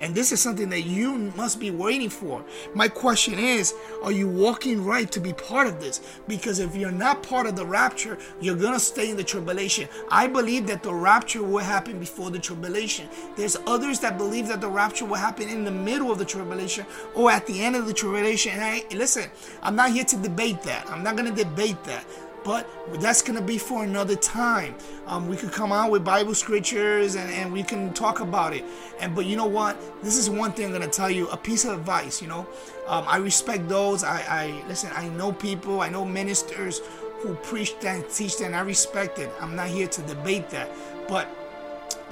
And 0.00 0.14
this 0.14 0.30
is 0.32 0.40
something 0.40 0.68
that 0.70 0.82
you 0.82 1.32
must 1.36 1.58
be 1.58 1.70
waiting 1.70 2.10
for. 2.10 2.44
My 2.74 2.88
question 2.88 3.38
is 3.38 3.74
Are 4.02 4.12
you 4.12 4.28
walking 4.28 4.84
right 4.84 5.10
to 5.12 5.20
be 5.20 5.32
part 5.32 5.66
of 5.66 5.80
this? 5.80 6.00
Because 6.28 6.58
if 6.58 6.76
you're 6.76 6.90
not 6.90 7.22
part 7.22 7.46
of 7.46 7.56
the 7.56 7.64
rapture, 7.64 8.18
you're 8.40 8.56
going 8.56 8.74
to 8.74 8.80
stay 8.80 9.10
in 9.10 9.16
the 9.16 9.24
tribulation. 9.24 9.88
I 10.10 10.26
believe 10.26 10.66
that 10.66 10.82
the 10.82 10.94
rapture 10.94 11.42
will 11.42 11.64
happen 11.64 11.98
before 11.98 12.30
the 12.30 12.38
tribulation. 12.38 13.08
There's 13.36 13.56
others 13.66 14.00
that 14.00 14.18
believe 14.18 14.48
that 14.48 14.60
the 14.60 14.68
rapture 14.68 15.06
will 15.06 15.16
happen 15.16 15.48
in 15.48 15.64
the 15.64 15.70
middle 15.70 16.12
of 16.12 16.18
the 16.18 16.24
tribulation 16.24 16.86
or 17.14 17.30
at 17.30 17.46
the 17.46 17.62
end 17.62 17.76
of 17.76 17.86
the 17.86 17.94
tribulation. 17.94 18.52
And 18.52 18.62
I, 18.62 18.84
listen, 18.94 19.30
I'm 19.62 19.76
not 19.76 19.92
here 19.92 20.04
to 20.04 20.16
debate 20.16 20.62
that. 20.62 20.88
I'm 20.90 21.02
not 21.02 21.16
going 21.16 21.34
to 21.34 21.44
debate 21.44 21.82
that 21.84 22.04
but 22.46 22.64
that's 23.00 23.22
going 23.22 23.36
to 23.36 23.44
be 23.44 23.58
for 23.58 23.82
another 23.82 24.14
time. 24.14 24.76
Um, 25.08 25.28
we 25.28 25.36
could 25.36 25.50
come 25.50 25.72
out 25.72 25.90
with 25.90 26.04
Bible 26.04 26.32
scriptures 26.32 27.16
and, 27.16 27.28
and 27.32 27.52
we 27.52 27.64
can 27.64 27.92
talk 27.92 28.20
about 28.20 28.54
it. 28.54 28.64
And 29.00 29.16
but 29.16 29.26
you 29.26 29.36
know 29.36 29.46
what? 29.46 29.76
This 30.00 30.16
is 30.16 30.30
one 30.30 30.52
thing 30.52 30.66
I'm 30.66 30.70
going 30.70 30.88
to 30.88 30.88
tell 30.88 31.10
you. 31.10 31.28
A 31.30 31.36
piece 31.36 31.64
of 31.64 31.76
advice. 31.76 32.22
You 32.22 32.28
know, 32.28 32.46
um, 32.86 33.04
I 33.08 33.16
respect 33.16 33.68
those. 33.68 34.04
I, 34.04 34.22
I 34.28 34.68
listen. 34.68 34.90
I 34.94 35.08
know 35.08 35.32
people. 35.32 35.80
I 35.80 35.88
know 35.88 36.04
ministers 36.04 36.82
who 37.18 37.34
preach 37.34 37.76
that 37.80 37.96
and 37.96 38.08
teach 38.08 38.38
that. 38.38 38.46
And 38.46 38.54
I 38.54 38.60
respect 38.60 39.18
it. 39.18 39.30
I'm 39.40 39.56
not 39.56 39.66
here 39.66 39.88
to 39.88 40.02
debate 40.02 40.48
that, 40.50 40.70
but 41.08 41.28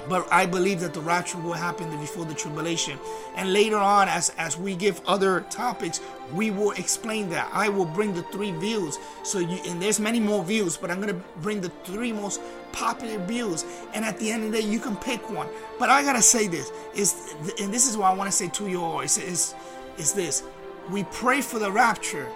but 0.07 0.27
I 0.31 0.45
believe 0.45 0.79
that 0.81 0.93
the 0.93 1.01
rapture 1.01 1.37
will 1.37 1.53
happen 1.53 1.89
before 1.99 2.25
the 2.25 2.33
tribulation. 2.33 2.99
And 3.35 3.53
later 3.53 3.77
on, 3.77 4.07
as, 4.07 4.31
as 4.37 4.57
we 4.57 4.75
give 4.75 5.01
other 5.07 5.41
topics, 5.49 6.01
we 6.33 6.51
will 6.51 6.71
explain 6.71 7.29
that. 7.29 7.49
I 7.53 7.69
will 7.69 7.85
bring 7.85 8.13
the 8.13 8.23
three 8.23 8.51
views. 8.51 8.99
So 9.23 9.39
you 9.39 9.59
and 9.67 9.81
there's 9.81 9.99
many 9.99 10.19
more 10.19 10.43
views, 10.43 10.77
but 10.77 10.91
I'm 10.91 10.99
gonna 10.99 11.21
bring 11.41 11.61
the 11.61 11.71
three 11.83 12.11
most 12.11 12.41
popular 12.71 13.17
views. 13.25 13.65
And 13.93 14.05
at 14.05 14.17
the 14.19 14.31
end 14.31 14.43
of 14.43 14.51
the 14.51 14.61
day, 14.61 14.67
you 14.67 14.79
can 14.79 14.95
pick 14.95 15.29
one. 15.29 15.47
But 15.79 15.89
I 15.89 16.03
gotta 16.03 16.21
say 16.21 16.47
this 16.47 16.71
is 16.95 17.35
and 17.59 17.73
this 17.73 17.87
is 17.87 17.97
what 17.97 18.11
I 18.11 18.13
want 18.13 18.29
to 18.29 18.35
say 18.35 18.49
to 18.49 18.67
you 18.67 18.81
all 18.81 19.01
is, 19.01 19.17
is, 19.17 19.55
is 19.97 20.13
this. 20.13 20.43
We 20.89 21.03
pray 21.05 21.41
for 21.41 21.59
the 21.59 21.71
rapture, 21.71 22.27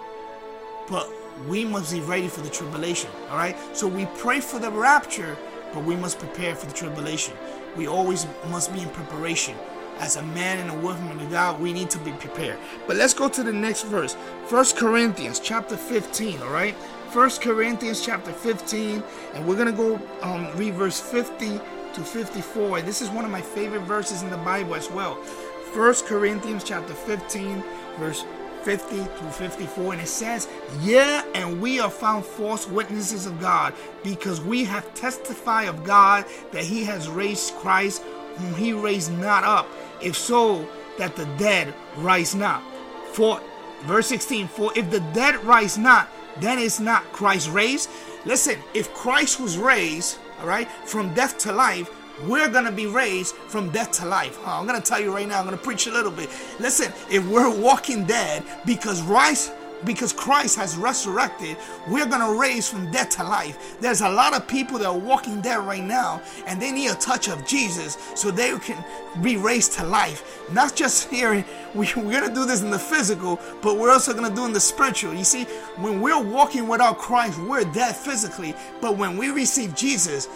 but 0.88 1.08
we 1.48 1.64
must 1.64 1.92
be 1.92 2.00
ready 2.00 2.28
for 2.28 2.40
the 2.40 2.50
tribulation. 2.50 3.10
All 3.30 3.36
right. 3.36 3.56
So 3.76 3.86
we 3.86 4.06
pray 4.18 4.40
for 4.40 4.58
the 4.58 4.70
rapture, 4.70 5.36
but 5.72 5.84
we 5.84 5.96
must 5.96 6.18
prepare 6.18 6.54
for 6.54 6.66
the 6.66 6.72
tribulation 6.72 7.34
we 7.76 7.86
always 7.86 8.26
must 8.48 8.72
be 8.72 8.80
in 8.80 8.88
preparation. 8.90 9.56
As 9.98 10.16
a 10.16 10.22
man 10.22 10.58
and 10.58 10.70
a 10.70 10.74
woman 10.74 11.20
of 11.20 11.30
God, 11.30 11.60
we 11.60 11.72
need 11.72 11.90
to 11.90 11.98
be 11.98 12.12
prepared. 12.12 12.58
But 12.86 12.96
let's 12.96 13.12
go 13.12 13.28
to 13.28 13.42
the 13.42 13.52
next 13.52 13.82
verse. 13.82 14.16
First 14.46 14.76
Corinthians 14.76 15.40
chapter 15.40 15.76
15, 15.76 16.42
all 16.42 16.50
right? 16.50 16.74
First 17.10 17.42
Corinthians 17.42 18.04
chapter 18.04 18.32
15, 18.32 19.02
and 19.34 19.46
we're 19.46 19.56
gonna 19.56 19.72
go 19.72 20.00
um, 20.22 20.50
read 20.56 20.74
verse 20.74 20.98
50 21.00 21.60
to 21.92 22.00
54. 22.00 22.78
And 22.78 22.88
this 22.88 23.02
is 23.02 23.10
one 23.10 23.24
of 23.24 23.30
my 23.30 23.42
favorite 23.42 23.82
verses 23.82 24.22
in 24.22 24.30
the 24.30 24.38
Bible 24.38 24.74
as 24.74 24.90
well. 24.90 25.16
First 25.74 26.06
Corinthians 26.06 26.64
chapter 26.64 26.94
15, 26.94 27.62
verse 27.98 28.24
50 28.62 28.96
through 28.96 29.30
54, 29.30 29.92
and 29.92 30.02
it 30.02 30.08
says, 30.08 30.48
Yeah, 30.80 31.24
and 31.34 31.60
we 31.60 31.80
are 31.80 31.90
found 31.90 32.24
false 32.24 32.66
witnesses 32.66 33.26
of 33.26 33.40
God, 33.40 33.74
because 34.02 34.40
we 34.40 34.64
have 34.64 34.92
testified 34.94 35.68
of 35.68 35.84
God 35.84 36.24
that 36.52 36.64
he 36.64 36.84
has 36.84 37.08
raised 37.08 37.54
Christ, 37.54 38.02
whom 38.36 38.54
he 38.54 38.72
raised 38.72 39.12
not 39.18 39.44
up, 39.44 39.68
if 40.00 40.16
so, 40.16 40.68
that 40.98 41.16
the 41.16 41.26
dead 41.38 41.74
rise 41.96 42.34
not. 42.34 42.62
For 43.12 43.40
verse 43.82 44.06
16, 44.08 44.48
for 44.48 44.72
if 44.76 44.90
the 44.90 45.00
dead 45.12 45.42
rise 45.44 45.78
not, 45.78 46.08
then 46.38 46.58
is 46.58 46.80
not 46.80 47.04
Christ 47.12 47.50
raised. 47.50 47.90
Listen, 48.24 48.58
if 48.74 48.92
Christ 48.94 49.40
was 49.40 49.58
raised, 49.58 50.18
all 50.40 50.46
right, 50.46 50.70
from 50.84 51.14
death 51.14 51.38
to 51.38 51.52
life, 51.52 51.90
we're 52.26 52.48
going 52.48 52.64
to 52.64 52.72
be 52.72 52.86
raised 52.86 53.34
from 53.34 53.70
death 53.70 53.92
to 53.92 54.06
life. 54.06 54.38
I'm 54.44 54.66
going 54.66 54.80
to 54.80 54.86
tell 54.86 55.00
you 55.00 55.12
right 55.14 55.26
now, 55.26 55.38
I'm 55.38 55.46
going 55.46 55.56
to 55.56 55.62
preach 55.62 55.86
a 55.86 55.90
little 55.90 56.12
bit. 56.12 56.28
Listen, 56.58 56.92
if 57.10 57.26
we're 57.26 57.54
walking 57.54 58.04
dead 58.04 58.42
because 58.66 59.00
Christ 59.02 59.52
because 59.84 60.12
Christ 60.12 60.56
has 60.56 60.76
resurrected, 60.76 61.56
we're 61.88 62.06
going 62.06 62.20
to 62.20 62.38
raise 62.38 62.68
from 62.68 62.90
death 62.90 63.10
to 63.10 63.24
life. 63.24 63.76
There's 63.80 64.00
a 64.00 64.08
lot 64.08 64.34
of 64.34 64.46
people 64.46 64.78
that 64.78 64.86
are 64.86 64.98
walking 64.98 65.40
dead 65.40 65.58
right 65.60 65.82
now, 65.82 66.22
and 66.46 66.60
they 66.60 66.70
need 66.72 66.88
a 66.88 66.94
touch 66.94 67.28
of 67.28 67.46
Jesus 67.46 67.96
so 68.14 68.30
they 68.30 68.56
can 68.58 68.82
be 69.22 69.36
raised 69.36 69.72
to 69.72 69.84
life. 69.84 70.40
Not 70.52 70.76
just 70.76 71.08
here, 71.08 71.44
we, 71.74 71.88
are 71.88 71.94
going 71.94 72.28
to 72.28 72.34
do 72.34 72.44
this 72.44 72.62
in 72.62 72.70
the 72.70 72.78
physical, 72.78 73.40
but 73.62 73.78
we're 73.78 73.92
also 73.92 74.12
going 74.12 74.28
to 74.28 74.34
do 74.34 74.44
in 74.44 74.52
the 74.52 74.60
spiritual. 74.60 75.14
You 75.14 75.24
see, 75.24 75.44
when 75.76 76.00
we're 76.00 76.22
walking 76.22 76.68
without 76.68 76.98
Christ, 76.98 77.38
we're 77.40 77.64
dead 77.64 77.96
physically, 77.96 78.54
but 78.80 78.96
when 78.96 79.16
we 79.16 79.30
receive 79.30 79.74
Jesus, 79.74 80.28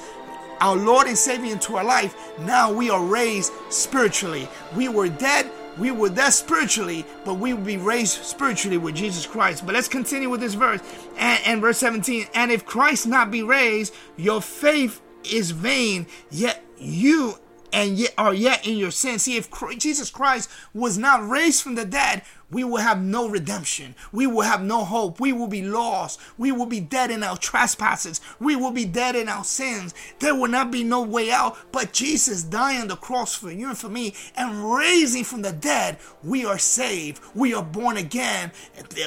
our 0.64 0.76
Lord 0.76 1.06
and 1.06 1.16
Savior 1.16 1.52
into 1.52 1.76
our 1.76 1.85
life, 1.85 2.16
now 2.40 2.73
we 2.73 2.88
are 2.88 3.04
raised 3.04 3.52
spiritually. 3.68 4.49
We 4.75 4.88
were 4.88 5.11
dead, 5.11 5.50
we 5.76 5.90
were 5.90 6.09
dead 6.09 6.30
spiritually, 6.30 7.04
but 7.23 7.35
we 7.35 7.52
will 7.52 7.62
be 7.62 7.76
raised 7.76 8.25
spiritually 8.25 8.78
with 8.78 8.94
Jesus 8.94 9.26
Christ. 9.26 9.66
But 9.66 9.75
let's 9.75 9.88
continue 9.88 10.30
with 10.30 10.40
this 10.40 10.54
verse. 10.54 10.80
And, 11.18 11.40
and 11.44 11.61
verse 11.61 11.76
17, 11.76 12.28
and 12.35 12.50
if 12.50 12.64
Christ 12.64 13.06
not 13.06 13.30
be 13.30 13.42
raised, 13.42 13.94
your 14.16 14.40
faith 14.40 15.02
is 15.23 15.50
vain, 15.50 16.06
yet 16.30 16.64
you 16.78 17.35
and 17.75 17.99
yet 17.99 18.14
are 18.16 18.33
yet 18.33 18.66
in 18.66 18.78
your 18.78 18.90
sin. 18.90 19.18
See, 19.18 19.37
if 19.37 19.50
Jesus 19.76 20.09
Christ 20.09 20.49
was 20.73 20.97
not 20.97 21.28
raised 21.28 21.62
from 21.62 21.75
the 21.75 21.85
dead, 21.85 22.23
we 22.50 22.64
will 22.64 22.78
have 22.78 23.02
no 23.02 23.28
redemption. 23.28 23.94
We 24.12 24.26
will 24.26 24.42
have 24.42 24.62
no 24.62 24.84
hope. 24.84 25.20
We 25.20 25.32
will 25.32 25.48
be 25.48 25.62
lost. 25.62 26.20
We 26.38 26.52
will 26.52 26.66
be 26.66 26.80
dead 26.80 27.10
in 27.10 27.22
our 27.22 27.36
trespasses. 27.36 28.20
We 28.38 28.56
will 28.56 28.70
be 28.70 28.84
dead 28.84 29.16
in 29.16 29.28
our 29.28 29.44
sins. 29.44 29.94
There 30.20 30.34
will 30.34 30.50
not 30.50 30.70
be 30.70 30.84
no 30.84 31.02
way 31.02 31.30
out. 31.30 31.56
But 31.72 31.92
Jesus 31.92 32.42
dying 32.42 32.82
on 32.82 32.88
the 32.88 32.96
cross 32.96 33.34
for 33.34 33.50
you 33.50 33.68
and 33.68 33.78
for 33.78 33.88
me 33.88 34.14
and 34.36 34.72
raising 34.74 35.24
from 35.24 35.42
the 35.42 35.52
dead, 35.52 35.98
we 36.22 36.44
are 36.44 36.58
saved. 36.58 37.20
We 37.34 37.54
are 37.54 37.62
born 37.62 37.96
again. 37.96 38.52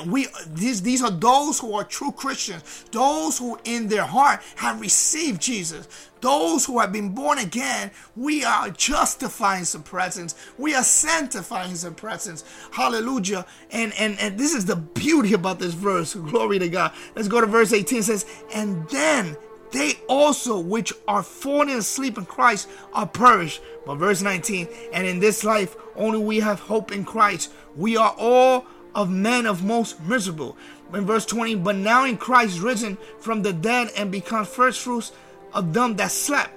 We 0.06 0.28
these 0.48 0.82
these 0.82 1.04
are 1.04 1.12
those 1.12 1.60
who 1.60 1.74
are 1.74 1.84
true 1.84 2.12
Christians, 2.12 2.86
those 2.92 3.38
who 3.38 3.60
in 3.64 3.88
their 3.88 4.06
heart 4.06 4.42
have 4.56 4.82
received 4.82 5.42
Jesus. 5.42 5.88
Those 6.22 6.66
who 6.66 6.80
have 6.80 6.92
been 6.92 7.10
born 7.10 7.38
again, 7.38 7.92
we 8.16 8.44
are 8.44 8.70
justifying 8.72 9.66
some 9.66 9.84
presence. 9.84 10.34
We 10.58 10.74
are 10.74 10.84
sanctifying 10.84 11.76
some 11.76 11.94
presence. 11.94 12.44
Hallelujah. 12.72 13.27
And, 13.32 13.94
and, 13.98 14.20
and 14.20 14.38
this 14.38 14.54
is 14.54 14.66
the 14.66 14.76
beauty 14.76 15.34
about 15.34 15.60
this 15.60 15.74
verse. 15.74 16.14
Glory 16.14 16.60
to 16.60 16.70
God. 16.70 16.94
Let's 17.16 17.28
go 17.28 17.42
to 17.42 17.48
verse 17.48 17.74
18. 17.74 18.00
It 18.00 18.04
says, 18.04 18.26
And 18.54 18.88
then 18.90 19.38
they 19.72 19.94
also 20.08 20.60
which 20.60 20.94
are 21.08 21.24
fallen 21.24 21.78
asleep 21.78 22.18
in 22.18 22.26
Christ 22.26 22.70
are 22.94 23.08
perished. 23.08 23.62
But 23.86 23.96
verse 23.96 24.22
19, 24.22 24.68
and 24.94 25.08
in 25.08 25.20
this 25.20 25.44
life 25.44 25.76
only 25.96 26.20
we 26.20 26.40
have 26.40 26.60
hope 26.60 26.92
in 26.92 27.06
Christ. 27.06 27.52
We 27.76 27.98
are 27.98 28.16
all 28.18 28.66
of 28.96 29.10
men 29.10 29.46
of 29.46 29.64
most 29.64 30.02
miserable. 30.02 30.58
In 30.94 31.06
verse 31.06 31.26
20, 31.26 31.56
but 31.56 31.76
now 31.76 32.06
in 32.06 32.18
Christ 32.18 32.60
risen 32.60 32.98
from 33.20 33.42
the 33.42 33.54
dead 33.54 33.92
and 33.98 34.12
become 34.12 34.46
first 34.46 34.82
fruits 34.82 35.12
of 35.54 35.74
them 35.74 35.96
that 35.98 36.12
slept. 36.12 36.52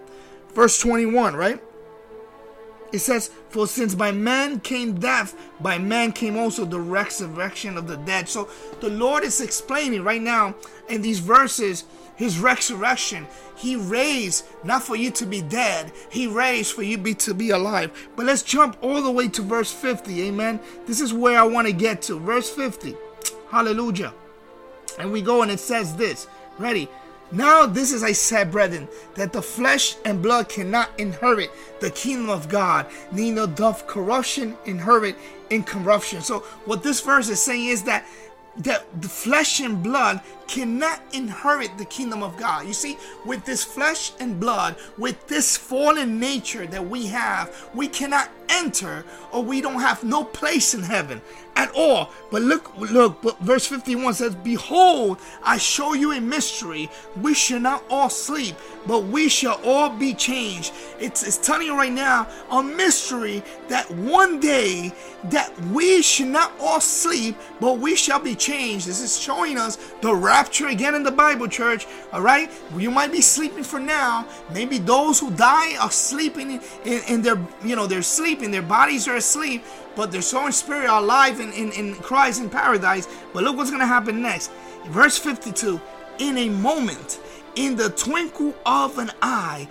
Verse 0.54 0.80
21, 0.80 1.34
right? 1.34 1.60
It 2.92 2.98
says, 2.98 3.30
For 3.50 3.66
since 3.66 3.94
by 3.94 4.12
man 4.12 4.60
came 4.60 4.98
death, 4.98 5.34
by 5.60 5.78
man 5.78 6.12
came 6.12 6.36
also 6.36 6.64
the 6.64 6.80
resurrection 6.80 7.76
of 7.76 7.86
the 7.86 7.96
dead. 7.98 8.28
So 8.28 8.48
the 8.80 8.90
Lord 8.90 9.24
is 9.24 9.40
explaining 9.40 10.02
right 10.02 10.22
now 10.22 10.54
in 10.88 11.02
these 11.02 11.20
verses 11.20 11.84
his 12.16 12.38
resurrection. 12.38 13.26
He 13.56 13.76
raised 13.76 14.44
not 14.62 14.82
for 14.82 14.94
you 14.94 15.10
to 15.12 15.26
be 15.26 15.40
dead, 15.40 15.92
he 16.10 16.26
raised 16.26 16.74
for 16.74 16.82
you 16.82 16.98
be, 16.98 17.14
to 17.14 17.32
be 17.32 17.50
alive. 17.50 18.08
But 18.14 18.26
let's 18.26 18.42
jump 18.42 18.76
all 18.82 19.02
the 19.02 19.10
way 19.10 19.28
to 19.28 19.42
verse 19.42 19.72
50. 19.72 20.22
Amen. 20.24 20.60
This 20.86 21.00
is 21.00 21.14
where 21.14 21.38
I 21.38 21.44
want 21.44 21.66
to 21.66 21.72
get 21.72 22.02
to. 22.02 22.18
Verse 22.18 22.50
50. 22.50 22.94
Hallelujah. 23.50 24.12
And 24.98 25.12
we 25.12 25.22
go 25.22 25.42
and 25.42 25.50
it 25.50 25.60
says 25.60 25.96
this. 25.96 26.26
Ready? 26.58 26.88
Now 27.32 27.66
this 27.66 27.92
is 27.92 28.02
I 28.02 28.12
said, 28.12 28.50
brethren, 28.50 28.88
that 29.14 29.32
the 29.32 29.42
flesh 29.42 29.96
and 30.04 30.22
blood 30.22 30.48
cannot 30.48 30.90
inherit 30.98 31.50
the 31.80 31.90
kingdom 31.90 32.28
of 32.28 32.48
God, 32.48 32.86
neither 33.12 33.46
doth 33.46 33.86
corruption 33.86 34.56
inherit 34.66 35.16
incorruption. 35.50 36.22
So 36.22 36.40
what 36.64 36.82
this 36.82 37.00
verse 37.00 37.28
is 37.28 37.40
saying 37.40 37.66
is 37.66 37.82
that 37.84 38.04
that 38.56 38.84
the 39.00 39.08
flesh 39.08 39.60
and 39.60 39.82
blood 39.82 40.20
cannot 40.50 41.00
inherit 41.12 41.78
the 41.78 41.84
kingdom 41.84 42.24
of 42.24 42.36
God. 42.36 42.66
You 42.66 42.72
see, 42.72 42.98
with 43.24 43.44
this 43.44 43.62
flesh 43.62 44.12
and 44.18 44.40
blood, 44.40 44.74
with 44.98 45.28
this 45.28 45.56
fallen 45.56 46.18
nature 46.18 46.66
that 46.66 46.84
we 46.84 47.06
have, 47.06 47.70
we 47.72 47.86
cannot 47.86 48.28
enter 48.48 49.04
or 49.32 49.44
we 49.44 49.60
don't 49.60 49.80
have 49.80 50.02
no 50.02 50.24
place 50.24 50.74
in 50.74 50.82
heaven 50.82 51.22
at 51.56 51.70
all. 51.74 52.10
But 52.30 52.42
look, 52.42 52.76
look, 52.78 53.22
but 53.22 53.38
verse 53.40 53.66
51 53.66 54.14
says, 54.14 54.34
Behold, 54.34 55.18
I 55.42 55.58
show 55.58 55.94
you 55.94 56.12
a 56.12 56.20
mystery. 56.20 56.90
We 57.20 57.34
shall 57.34 57.60
not 57.60 57.84
all 57.90 58.10
sleep, 58.10 58.56
but 58.86 59.04
we 59.04 59.28
shall 59.28 59.60
all 59.64 59.90
be 59.90 60.14
changed. 60.14 60.72
It's, 60.98 61.22
it's 61.26 61.38
telling 61.38 61.66
you 61.66 61.76
right 61.76 61.92
now 61.92 62.28
a 62.50 62.62
mystery 62.62 63.42
that 63.68 63.90
one 63.90 64.40
day 64.40 64.92
that 65.24 65.58
we 65.66 66.02
should 66.02 66.28
not 66.28 66.52
all 66.60 66.80
sleep, 66.80 67.36
but 67.60 67.78
we 67.78 67.94
shall 67.94 68.20
be 68.20 68.34
changed. 68.34 68.86
This 68.86 69.02
is 69.02 69.18
showing 69.18 69.58
us 69.58 69.76
the 70.00 70.14
rapture 70.40 70.68
again 70.68 70.94
in 70.94 71.02
the 71.02 71.10
Bible, 71.10 71.46
church. 71.46 71.86
All 72.14 72.22
right, 72.22 72.50
you 72.74 72.90
might 72.90 73.12
be 73.12 73.20
sleeping 73.20 73.62
for 73.62 73.78
now. 73.78 74.26
Maybe 74.54 74.78
those 74.78 75.20
who 75.20 75.30
die 75.32 75.76
are 75.76 75.90
sleeping 75.90 76.62
in, 76.86 77.00
in, 77.08 77.20
their, 77.20 77.38
you 77.62 77.76
know, 77.76 77.86
they're 77.86 78.00
sleeping. 78.00 78.50
Their 78.50 78.62
bodies 78.62 79.06
are 79.06 79.16
asleep, 79.16 79.62
but 79.94 80.10
their 80.10 80.22
soul 80.22 80.46
and 80.46 80.54
spirit 80.54 80.88
are 80.88 81.02
alive 81.02 81.40
in, 81.40 81.52
in, 81.52 81.72
in 81.72 81.94
Christ 81.96 82.40
in 82.40 82.48
paradise. 82.48 83.06
But 83.34 83.44
look 83.44 83.58
what's 83.58 83.70
gonna 83.70 83.84
happen 83.84 84.22
next. 84.22 84.50
Verse 84.86 85.18
52. 85.18 85.78
In 86.20 86.38
a 86.38 86.48
moment, 86.48 87.20
in 87.54 87.76
the 87.76 87.90
twinkle 87.90 88.54
of 88.64 88.96
an 88.96 89.10
eye, 89.20 89.68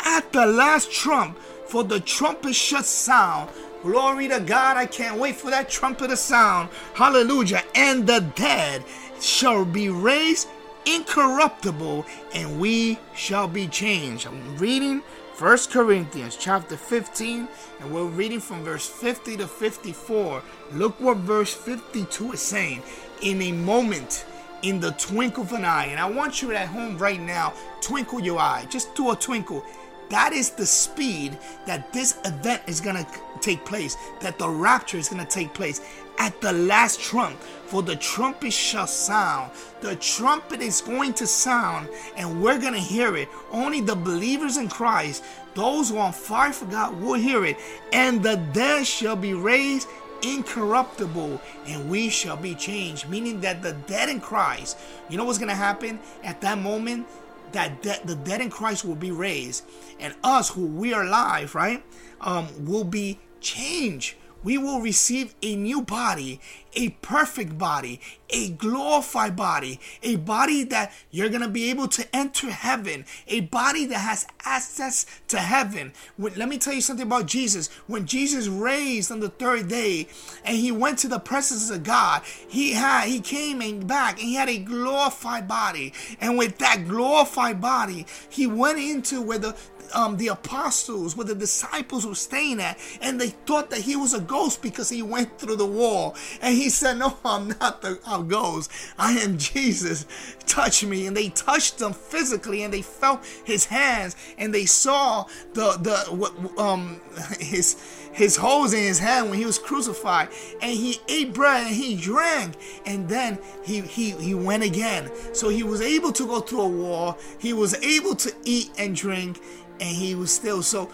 at 0.00 0.32
the 0.32 0.46
last 0.46 0.90
trump, 0.90 1.38
for 1.66 1.84
the 1.84 2.00
trumpet 2.00 2.54
shall 2.54 2.82
sound 2.82 3.50
Glory 3.86 4.26
to 4.26 4.40
God. 4.40 4.76
I 4.76 4.86
can't 4.86 5.20
wait 5.20 5.36
for 5.36 5.48
that 5.50 5.68
trumpet 5.68 6.08
to 6.08 6.16
sound. 6.16 6.70
Hallelujah. 6.94 7.62
And 7.76 8.04
the 8.04 8.20
dead 8.34 8.82
shall 9.26 9.64
be 9.64 9.88
raised 9.88 10.48
incorruptible, 10.86 12.06
and 12.32 12.60
we 12.60 12.98
shall 13.14 13.48
be 13.48 13.66
changed. 13.66 14.26
I'm 14.26 14.56
reading 14.56 15.02
1 15.38 15.58
Corinthians 15.70 16.36
chapter 16.36 16.76
15, 16.76 17.48
and 17.80 17.92
we're 17.92 18.04
reading 18.04 18.40
from 18.40 18.62
verse 18.62 18.86
50 18.86 19.36
to 19.38 19.48
54. 19.48 20.42
Look 20.72 20.98
what 21.00 21.18
verse 21.18 21.52
52 21.52 22.32
is 22.32 22.40
saying. 22.40 22.82
In 23.22 23.42
a 23.42 23.52
moment, 23.52 24.24
in 24.62 24.80
the 24.80 24.92
twinkle 24.92 25.42
of 25.42 25.52
an 25.52 25.64
eye, 25.64 25.86
and 25.86 26.00
I 26.00 26.08
want 26.08 26.40
you 26.40 26.52
at 26.52 26.68
home 26.68 26.96
right 26.96 27.20
now, 27.20 27.52
twinkle 27.80 28.20
your 28.20 28.38
eye. 28.38 28.66
Just 28.70 28.94
do 28.94 29.10
a 29.10 29.16
twinkle. 29.16 29.64
That 30.10 30.32
is 30.32 30.50
the 30.50 30.66
speed 30.66 31.36
that 31.66 31.92
this 31.92 32.18
event 32.24 32.62
is 32.66 32.80
going 32.80 32.96
to 32.96 33.06
take 33.40 33.64
place, 33.64 33.96
that 34.20 34.38
the 34.38 34.48
rapture 34.48 34.98
is 34.98 35.08
going 35.08 35.24
to 35.24 35.30
take 35.30 35.52
place 35.52 35.80
at 36.18 36.40
the 36.40 36.52
last 36.52 37.00
trump. 37.00 37.38
For 37.66 37.82
the 37.82 37.96
trumpet 37.96 38.52
shall 38.52 38.86
sound. 38.86 39.50
The 39.80 39.96
trumpet 39.96 40.60
is 40.62 40.80
going 40.80 41.14
to 41.14 41.26
sound, 41.26 41.88
and 42.16 42.40
we're 42.42 42.60
going 42.60 42.74
to 42.74 42.80
hear 42.80 43.16
it. 43.16 43.28
Only 43.50 43.80
the 43.80 43.96
believers 43.96 44.56
in 44.56 44.68
Christ, 44.68 45.24
those 45.54 45.90
who 45.90 45.96
are 45.96 46.06
on 46.06 46.12
fire 46.12 46.52
for 46.52 46.66
God, 46.66 47.00
will 47.00 47.14
hear 47.14 47.44
it. 47.44 47.56
And 47.92 48.22
the 48.22 48.36
dead 48.52 48.86
shall 48.86 49.16
be 49.16 49.34
raised 49.34 49.88
incorruptible 50.22 51.40
and 51.66 51.90
we 51.90 52.08
shall 52.08 52.38
be 52.38 52.54
changed 52.54 53.06
meaning 53.08 53.38
that 53.40 53.62
the 53.62 53.74
dead 53.86 54.08
in 54.08 54.18
christ 54.18 54.78
you 55.10 55.16
know 55.18 55.26
what's 55.26 55.38
going 55.38 55.48
to 55.48 55.54
happen 55.54 56.00
at 56.24 56.40
that 56.40 56.56
moment 56.56 57.06
that 57.52 57.82
de- 57.82 58.00
the 58.04 58.14
dead 58.14 58.40
in 58.40 58.50
Christ 58.50 58.84
will 58.84 58.96
be 58.96 59.10
raised, 59.10 59.64
and 60.00 60.14
us 60.22 60.50
who 60.50 60.66
we 60.66 60.92
are 60.92 61.04
alive, 61.04 61.54
right, 61.54 61.84
um, 62.20 62.48
will 62.66 62.84
be 62.84 63.18
changed. 63.40 64.16
We 64.46 64.58
will 64.58 64.80
receive 64.80 65.34
a 65.42 65.56
new 65.56 65.82
body, 65.82 66.40
a 66.74 66.90
perfect 67.02 67.58
body, 67.58 68.00
a 68.30 68.50
glorified 68.50 69.34
body, 69.34 69.80
a 70.04 70.14
body 70.14 70.62
that 70.62 70.92
you're 71.10 71.30
going 71.30 71.40
to 71.40 71.48
be 71.48 71.68
able 71.70 71.88
to 71.88 72.06
enter 72.14 72.48
heaven, 72.52 73.06
a 73.26 73.40
body 73.40 73.86
that 73.86 73.98
has 73.98 74.24
access 74.44 75.04
to 75.26 75.38
heaven. 75.38 75.92
When, 76.16 76.34
let 76.36 76.48
me 76.48 76.58
tell 76.58 76.74
you 76.74 76.80
something 76.80 77.04
about 77.06 77.26
Jesus. 77.26 77.70
When 77.88 78.06
Jesus 78.06 78.46
raised 78.46 79.10
on 79.10 79.18
the 79.18 79.30
third 79.30 79.66
day 79.66 80.06
and 80.44 80.56
he 80.56 80.70
went 80.70 81.00
to 81.00 81.08
the 81.08 81.18
presence 81.18 81.68
of 81.70 81.82
God, 81.82 82.22
he 82.46 82.74
had 82.74 83.08
he 83.08 83.18
came 83.18 83.60
and 83.60 83.84
back 83.84 84.20
and 84.20 84.28
he 84.28 84.34
had 84.34 84.48
a 84.48 84.58
glorified 84.58 85.48
body. 85.48 85.92
And 86.20 86.38
with 86.38 86.58
that 86.58 86.86
glorified 86.86 87.60
body, 87.60 88.06
he 88.28 88.46
went 88.46 88.78
into 88.78 89.20
where 89.22 89.38
the 89.38 89.56
um, 89.94 90.16
the 90.16 90.28
apostles, 90.28 91.16
where 91.16 91.26
the 91.26 91.34
disciples 91.34 92.06
were 92.06 92.14
staying 92.14 92.60
at, 92.60 92.78
and 93.00 93.20
they 93.20 93.30
thought 93.30 93.70
that 93.70 93.80
he 93.80 93.96
was 93.96 94.14
a 94.14 94.20
ghost 94.20 94.62
because 94.62 94.88
he 94.88 95.02
went 95.02 95.38
through 95.38 95.56
the 95.56 95.66
wall. 95.66 96.16
And 96.40 96.56
he 96.56 96.70
said, 96.70 96.98
No, 96.98 97.16
I'm 97.24 97.48
not 97.48 97.82
the 97.82 97.98
a 98.10 98.22
ghost. 98.22 98.70
I 98.98 99.12
am 99.12 99.38
Jesus. 99.38 100.06
Touch 100.46 100.84
me. 100.84 101.06
And 101.06 101.16
they 101.16 101.30
touched 101.30 101.80
him 101.80 101.92
physically, 101.92 102.62
and 102.62 102.72
they 102.72 102.82
felt 102.82 103.24
his 103.44 103.66
hands, 103.66 104.16
and 104.38 104.54
they 104.54 104.66
saw 104.66 105.24
the 105.54 105.72
the 105.80 106.14
what 106.14 106.32
um 106.58 107.00
his 107.40 107.76
his 108.12 108.36
holes 108.36 108.72
in 108.72 108.80
his 108.80 108.98
hand 108.98 109.28
when 109.28 109.38
he 109.38 109.44
was 109.44 109.58
crucified. 109.58 110.28
And 110.62 110.72
he 110.72 111.00
ate 111.08 111.34
bread 111.34 111.66
and 111.66 111.76
he 111.76 111.96
drank, 111.96 112.54
and 112.86 113.08
then 113.08 113.38
he 113.64 113.82
he 113.82 114.12
he 114.12 114.34
went 114.34 114.62
again. 114.62 115.10
So 115.34 115.48
he 115.48 115.62
was 115.62 115.80
able 115.80 116.12
to 116.12 116.26
go 116.26 116.40
through 116.40 116.62
a 116.62 116.68
wall. 116.68 117.18
He 117.38 117.52
was 117.52 117.74
able 117.82 118.14
to 118.16 118.32
eat 118.44 118.70
and 118.78 118.96
drink 118.96 119.40
and 119.80 119.96
he 119.96 120.14
was 120.14 120.30
still 120.30 120.62
so 120.62 120.90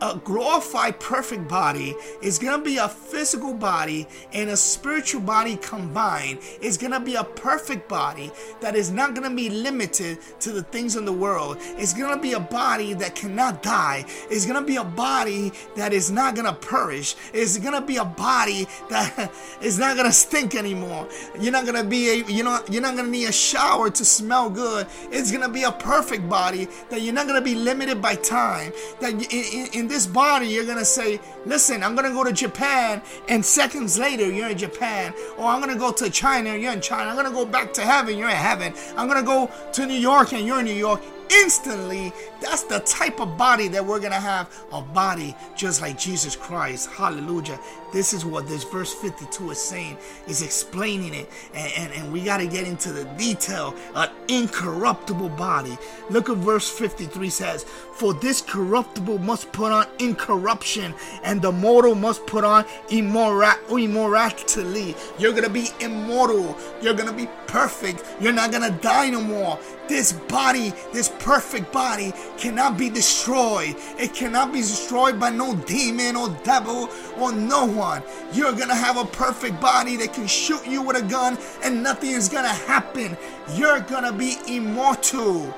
a 0.00 0.16
glorified 0.24 0.98
perfect 1.00 1.48
body 1.48 1.94
is 2.22 2.38
going 2.38 2.58
to 2.58 2.64
be 2.64 2.76
a 2.78 2.88
physical 2.88 3.54
body 3.54 4.06
and 4.32 4.50
a 4.50 4.56
spiritual 4.56 5.20
body 5.20 5.56
combined. 5.56 6.38
It's 6.60 6.76
going 6.76 6.92
to 6.92 7.00
be 7.00 7.14
a 7.14 7.24
perfect 7.24 7.88
body 7.88 8.30
that 8.60 8.74
is 8.74 8.90
not 8.90 9.14
going 9.14 9.28
to 9.28 9.34
be 9.34 9.48
limited 9.50 10.18
to 10.40 10.52
the 10.52 10.62
things 10.62 10.96
in 10.96 11.04
the 11.04 11.12
world. 11.12 11.58
It's 11.60 11.94
going 11.94 12.14
to 12.14 12.20
be 12.20 12.32
a 12.32 12.40
body 12.40 12.94
that 12.94 13.14
cannot 13.14 13.62
die. 13.62 14.04
It's 14.30 14.46
going 14.46 14.60
to 14.60 14.66
be 14.66 14.76
a 14.76 14.84
body 14.84 15.52
that 15.76 15.92
is 15.92 16.10
not 16.10 16.34
going 16.34 16.46
to 16.46 16.54
perish. 16.54 17.14
It's 17.32 17.58
going 17.58 17.74
to 17.74 17.80
be 17.80 17.96
a 17.96 18.04
body 18.04 18.66
that 18.90 19.32
is 19.62 19.78
not 19.78 19.96
going 19.96 20.08
to 20.08 20.12
stink 20.12 20.54
anymore. 20.54 21.08
You're 21.38 21.52
not 21.52 21.64
going 21.64 21.82
to 21.82 21.88
be 21.88 22.08
a, 22.10 22.14
you 22.26 22.44
know, 22.44 22.60
you're 22.70 22.82
not 22.82 22.94
going 22.94 23.06
to 23.06 23.10
need 23.10 23.28
a 23.28 23.32
shower 23.32 23.90
to 23.90 24.04
smell 24.04 24.50
good. 24.50 24.86
It's 25.10 25.30
going 25.30 25.42
to 25.42 25.48
be 25.48 25.62
a 25.62 25.72
perfect 25.72 26.28
body 26.28 26.68
that 26.90 27.02
you're 27.02 27.14
not 27.14 27.26
going 27.26 27.38
to 27.38 27.44
be 27.44 27.54
limited 27.54 28.02
by 28.02 28.16
time. 28.16 28.72
That 29.00 29.12
in, 29.12 29.66
in, 29.72 29.83
in 29.84 29.88
this 29.88 30.06
body, 30.06 30.46
you're 30.46 30.64
gonna 30.64 30.84
say, 30.84 31.20
listen, 31.44 31.82
I'm 31.82 31.94
gonna 31.94 32.10
go 32.10 32.24
to 32.24 32.32
Japan, 32.32 33.02
and 33.28 33.44
seconds 33.44 33.98
later, 33.98 34.30
you're 34.30 34.48
in 34.48 34.56
Japan. 34.56 35.12
Or 35.36 35.46
I'm 35.50 35.60
gonna 35.60 35.76
go 35.76 35.92
to 35.92 36.08
China, 36.08 36.56
you're 36.56 36.72
in 36.72 36.80
China. 36.80 37.10
I'm 37.10 37.16
gonna 37.16 37.30
go 37.30 37.44
back 37.44 37.74
to 37.74 37.82
heaven, 37.82 38.16
you're 38.16 38.30
in 38.30 38.36
heaven. 38.36 38.72
I'm 38.96 39.06
gonna 39.08 39.22
go 39.22 39.50
to 39.74 39.86
New 39.86 40.00
York, 40.10 40.32
and 40.32 40.46
you're 40.46 40.60
in 40.60 40.64
New 40.64 40.72
York 40.72 41.02
instantly. 41.42 42.12
That's 42.40 42.62
the 42.64 42.80
type 42.80 43.20
of 43.20 43.36
body 43.36 43.68
that 43.68 43.84
we're 43.84 44.00
gonna 44.00 44.14
have 44.14 44.50
a 44.72 44.80
body 44.80 45.34
just 45.56 45.80
like 45.80 45.98
Jesus 45.98 46.36
Christ. 46.36 46.90
Hallelujah. 46.90 47.58
This 47.94 48.12
is 48.12 48.24
what 48.24 48.48
this 48.48 48.64
verse 48.64 48.92
52 48.92 49.52
is 49.52 49.60
saying, 49.60 49.96
is 50.26 50.42
explaining 50.42 51.14
it. 51.14 51.30
And, 51.54 51.72
and, 51.76 51.92
and 51.92 52.12
we 52.12 52.24
got 52.24 52.38
to 52.38 52.46
get 52.48 52.66
into 52.66 52.90
the 52.90 53.04
detail. 53.16 53.72
An 53.94 54.10
incorruptible 54.26 55.28
body. 55.28 55.78
Look 56.10 56.28
at 56.28 56.38
verse 56.38 56.68
53 56.68 57.30
says, 57.30 57.62
For 57.62 58.12
this 58.12 58.40
corruptible 58.40 59.18
must 59.18 59.52
put 59.52 59.70
on 59.70 59.86
incorruption, 60.00 60.92
and 61.22 61.40
the 61.40 61.52
mortal 61.52 61.94
must 61.94 62.26
put 62.26 62.42
on 62.42 62.64
immora- 62.88 63.60
immortality. 63.70 64.96
You're 65.16 65.30
going 65.30 65.44
to 65.44 65.50
be 65.50 65.68
immortal. 65.78 66.58
You're 66.82 66.94
going 66.94 67.08
to 67.08 67.14
be 67.14 67.28
perfect. 67.46 68.04
You're 68.20 68.32
not 68.32 68.50
going 68.50 68.72
to 68.72 68.76
die 68.80 69.10
no 69.10 69.20
more. 69.20 69.56
This 69.86 70.12
body, 70.12 70.72
this 70.92 71.10
perfect 71.18 71.70
body, 71.70 72.12
cannot 72.38 72.78
be 72.78 72.88
destroyed. 72.88 73.76
It 73.98 74.14
cannot 74.14 74.52
be 74.52 74.60
destroyed 74.60 75.20
by 75.20 75.30
no 75.30 75.54
demon 75.54 76.16
or 76.16 76.30
devil 76.42 76.88
or 77.18 77.32
no 77.32 77.66
one. 77.66 78.02
You're 78.32 78.52
gonna 78.52 78.74
have 78.74 78.96
a 78.96 79.04
perfect 79.04 79.60
body 79.60 79.96
that 79.96 80.14
can 80.14 80.26
shoot 80.26 80.66
you 80.66 80.80
with 80.80 80.96
a 80.96 81.02
gun 81.02 81.36
and 81.62 81.82
nothing 81.82 82.10
is 82.10 82.30
gonna 82.30 82.48
happen. 82.48 83.16
You're 83.52 83.80
gonna 83.80 84.12
be 84.12 84.36
immortal. 84.48 85.54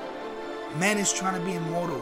Man 0.77 0.97
is 0.97 1.13
trying 1.13 1.39
to 1.39 1.45
be 1.45 1.53
immortal 1.53 2.01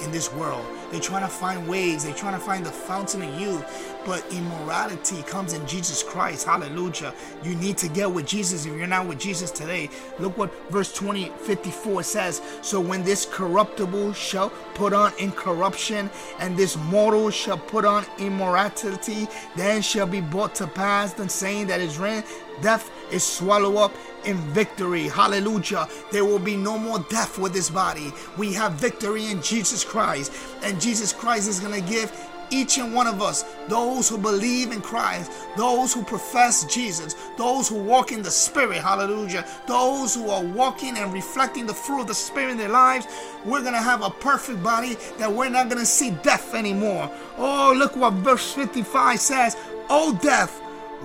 in 0.00 0.10
this 0.10 0.32
world. 0.32 0.66
They're 0.90 1.00
trying 1.00 1.22
to 1.22 1.28
find 1.28 1.66
ways, 1.66 2.04
they're 2.04 2.14
trying 2.14 2.34
to 2.34 2.44
find 2.44 2.64
the 2.64 2.70
fountain 2.70 3.22
of 3.22 3.40
youth. 3.40 3.93
But 4.06 4.24
immorality 4.32 5.22
comes 5.22 5.52
in 5.52 5.66
Jesus 5.66 6.02
Christ. 6.02 6.46
Hallelujah. 6.46 7.14
You 7.42 7.54
need 7.56 7.78
to 7.78 7.88
get 7.88 8.10
with 8.10 8.26
Jesus 8.26 8.66
if 8.66 8.76
you're 8.76 8.86
not 8.86 9.06
with 9.06 9.18
Jesus 9.18 9.50
today. 9.50 9.90
Look 10.18 10.36
what 10.38 10.52
verse 10.70 10.92
20 10.92 11.30
54 11.30 12.02
says. 12.02 12.42
So 12.62 12.80
when 12.80 13.02
this 13.02 13.26
corruptible 13.26 14.12
shall 14.12 14.50
put 14.74 14.92
on 14.92 15.12
incorruption, 15.18 16.10
and 16.38 16.56
this 16.56 16.76
mortal 16.76 17.30
shall 17.30 17.58
put 17.58 17.84
on 17.84 18.04
immortality, 18.18 19.26
then 19.56 19.82
shall 19.82 20.06
be 20.06 20.20
brought 20.20 20.54
to 20.56 20.66
pass 20.66 21.12
the 21.12 21.28
saying 21.28 21.66
that 21.66 21.80
is 21.80 21.98
written, 21.98 22.24
death 22.62 22.90
is 23.10 23.24
swallowed 23.24 23.76
up 23.76 23.92
in 24.24 24.36
victory. 24.52 25.08
Hallelujah. 25.08 25.88
There 26.10 26.24
will 26.24 26.38
be 26.38 26.56
no 26.56 26.78
more 26.78 26.98
death 27.10 27.38
with 27.38 27.52
this 27.52 27.70
body. 27.70 28.12
We 28.38 28.52
have 28.54 28.72
victory 28.72 29.26
in 29.26 29.42
Jesus 29.42 29.84
Christ. 29.84 30.32
And 30.62 30.80
Jesus 30.80 31.12
Christ 31.12 31.48
is 31.48 31.60
going 31.60 31.80
to 31.80 31.88
give 31.88 32.10
each 32.50 32.78
and 32.78 32.94
one 32.94 33.06
of 33.06 33.20
us, 33.20 33.44
those 33.68 34.08
who 34.08 34.18
believe 34.18 34.72
in 34.72 34.80
Christ, 34.80 35.30
those 35.56 35.92
who 35.92 36.02
profess 36.02 36.64
Jesus, 36.64 37.14
those 37.36 37.68
who 37.68 37.76
walk 37.76 38.12
in 38.12 38.22
the 38.22 38.30
Spirit, 38.30 38.78
hallelujah, 38.78 39.46
those 39.66 40.14
who 40.14 40.30
are 40.30 40.42
walking 40.42 40.96
and 40.96 41.12
reflecting 41.12 41.66
the 41.66 41.74
fruit 41.74 42.02
of 42.02 42.06
the 42.06 42.14
Spirit 42.14 42.52
in 42.52 42.58
their 42.58 42.68
lives, 42.68 43.06
we're 43.44 43.60
going 43.60 43.74
to 43.74 43.80
have 43.80 44.02
a 44.02 44.10
perfect 44.10 44.62
body 44.62 44.96
that 45.18 45.32
we're 45.32 45.48
not 45.48 45.68
going 45.68 45.80
to 45.80 45.86
see 45.86 46.10
death 46.22 46.54
anymore. 46.54 47.10
Oh, 47.36 47.74
look 47.76 47.96
what 47.96 48.14
verse 48.14 48.52
55 48.52 49.20
says. 49.20 49.56
Oh, 49.88 50.18
death, 50.22 50.60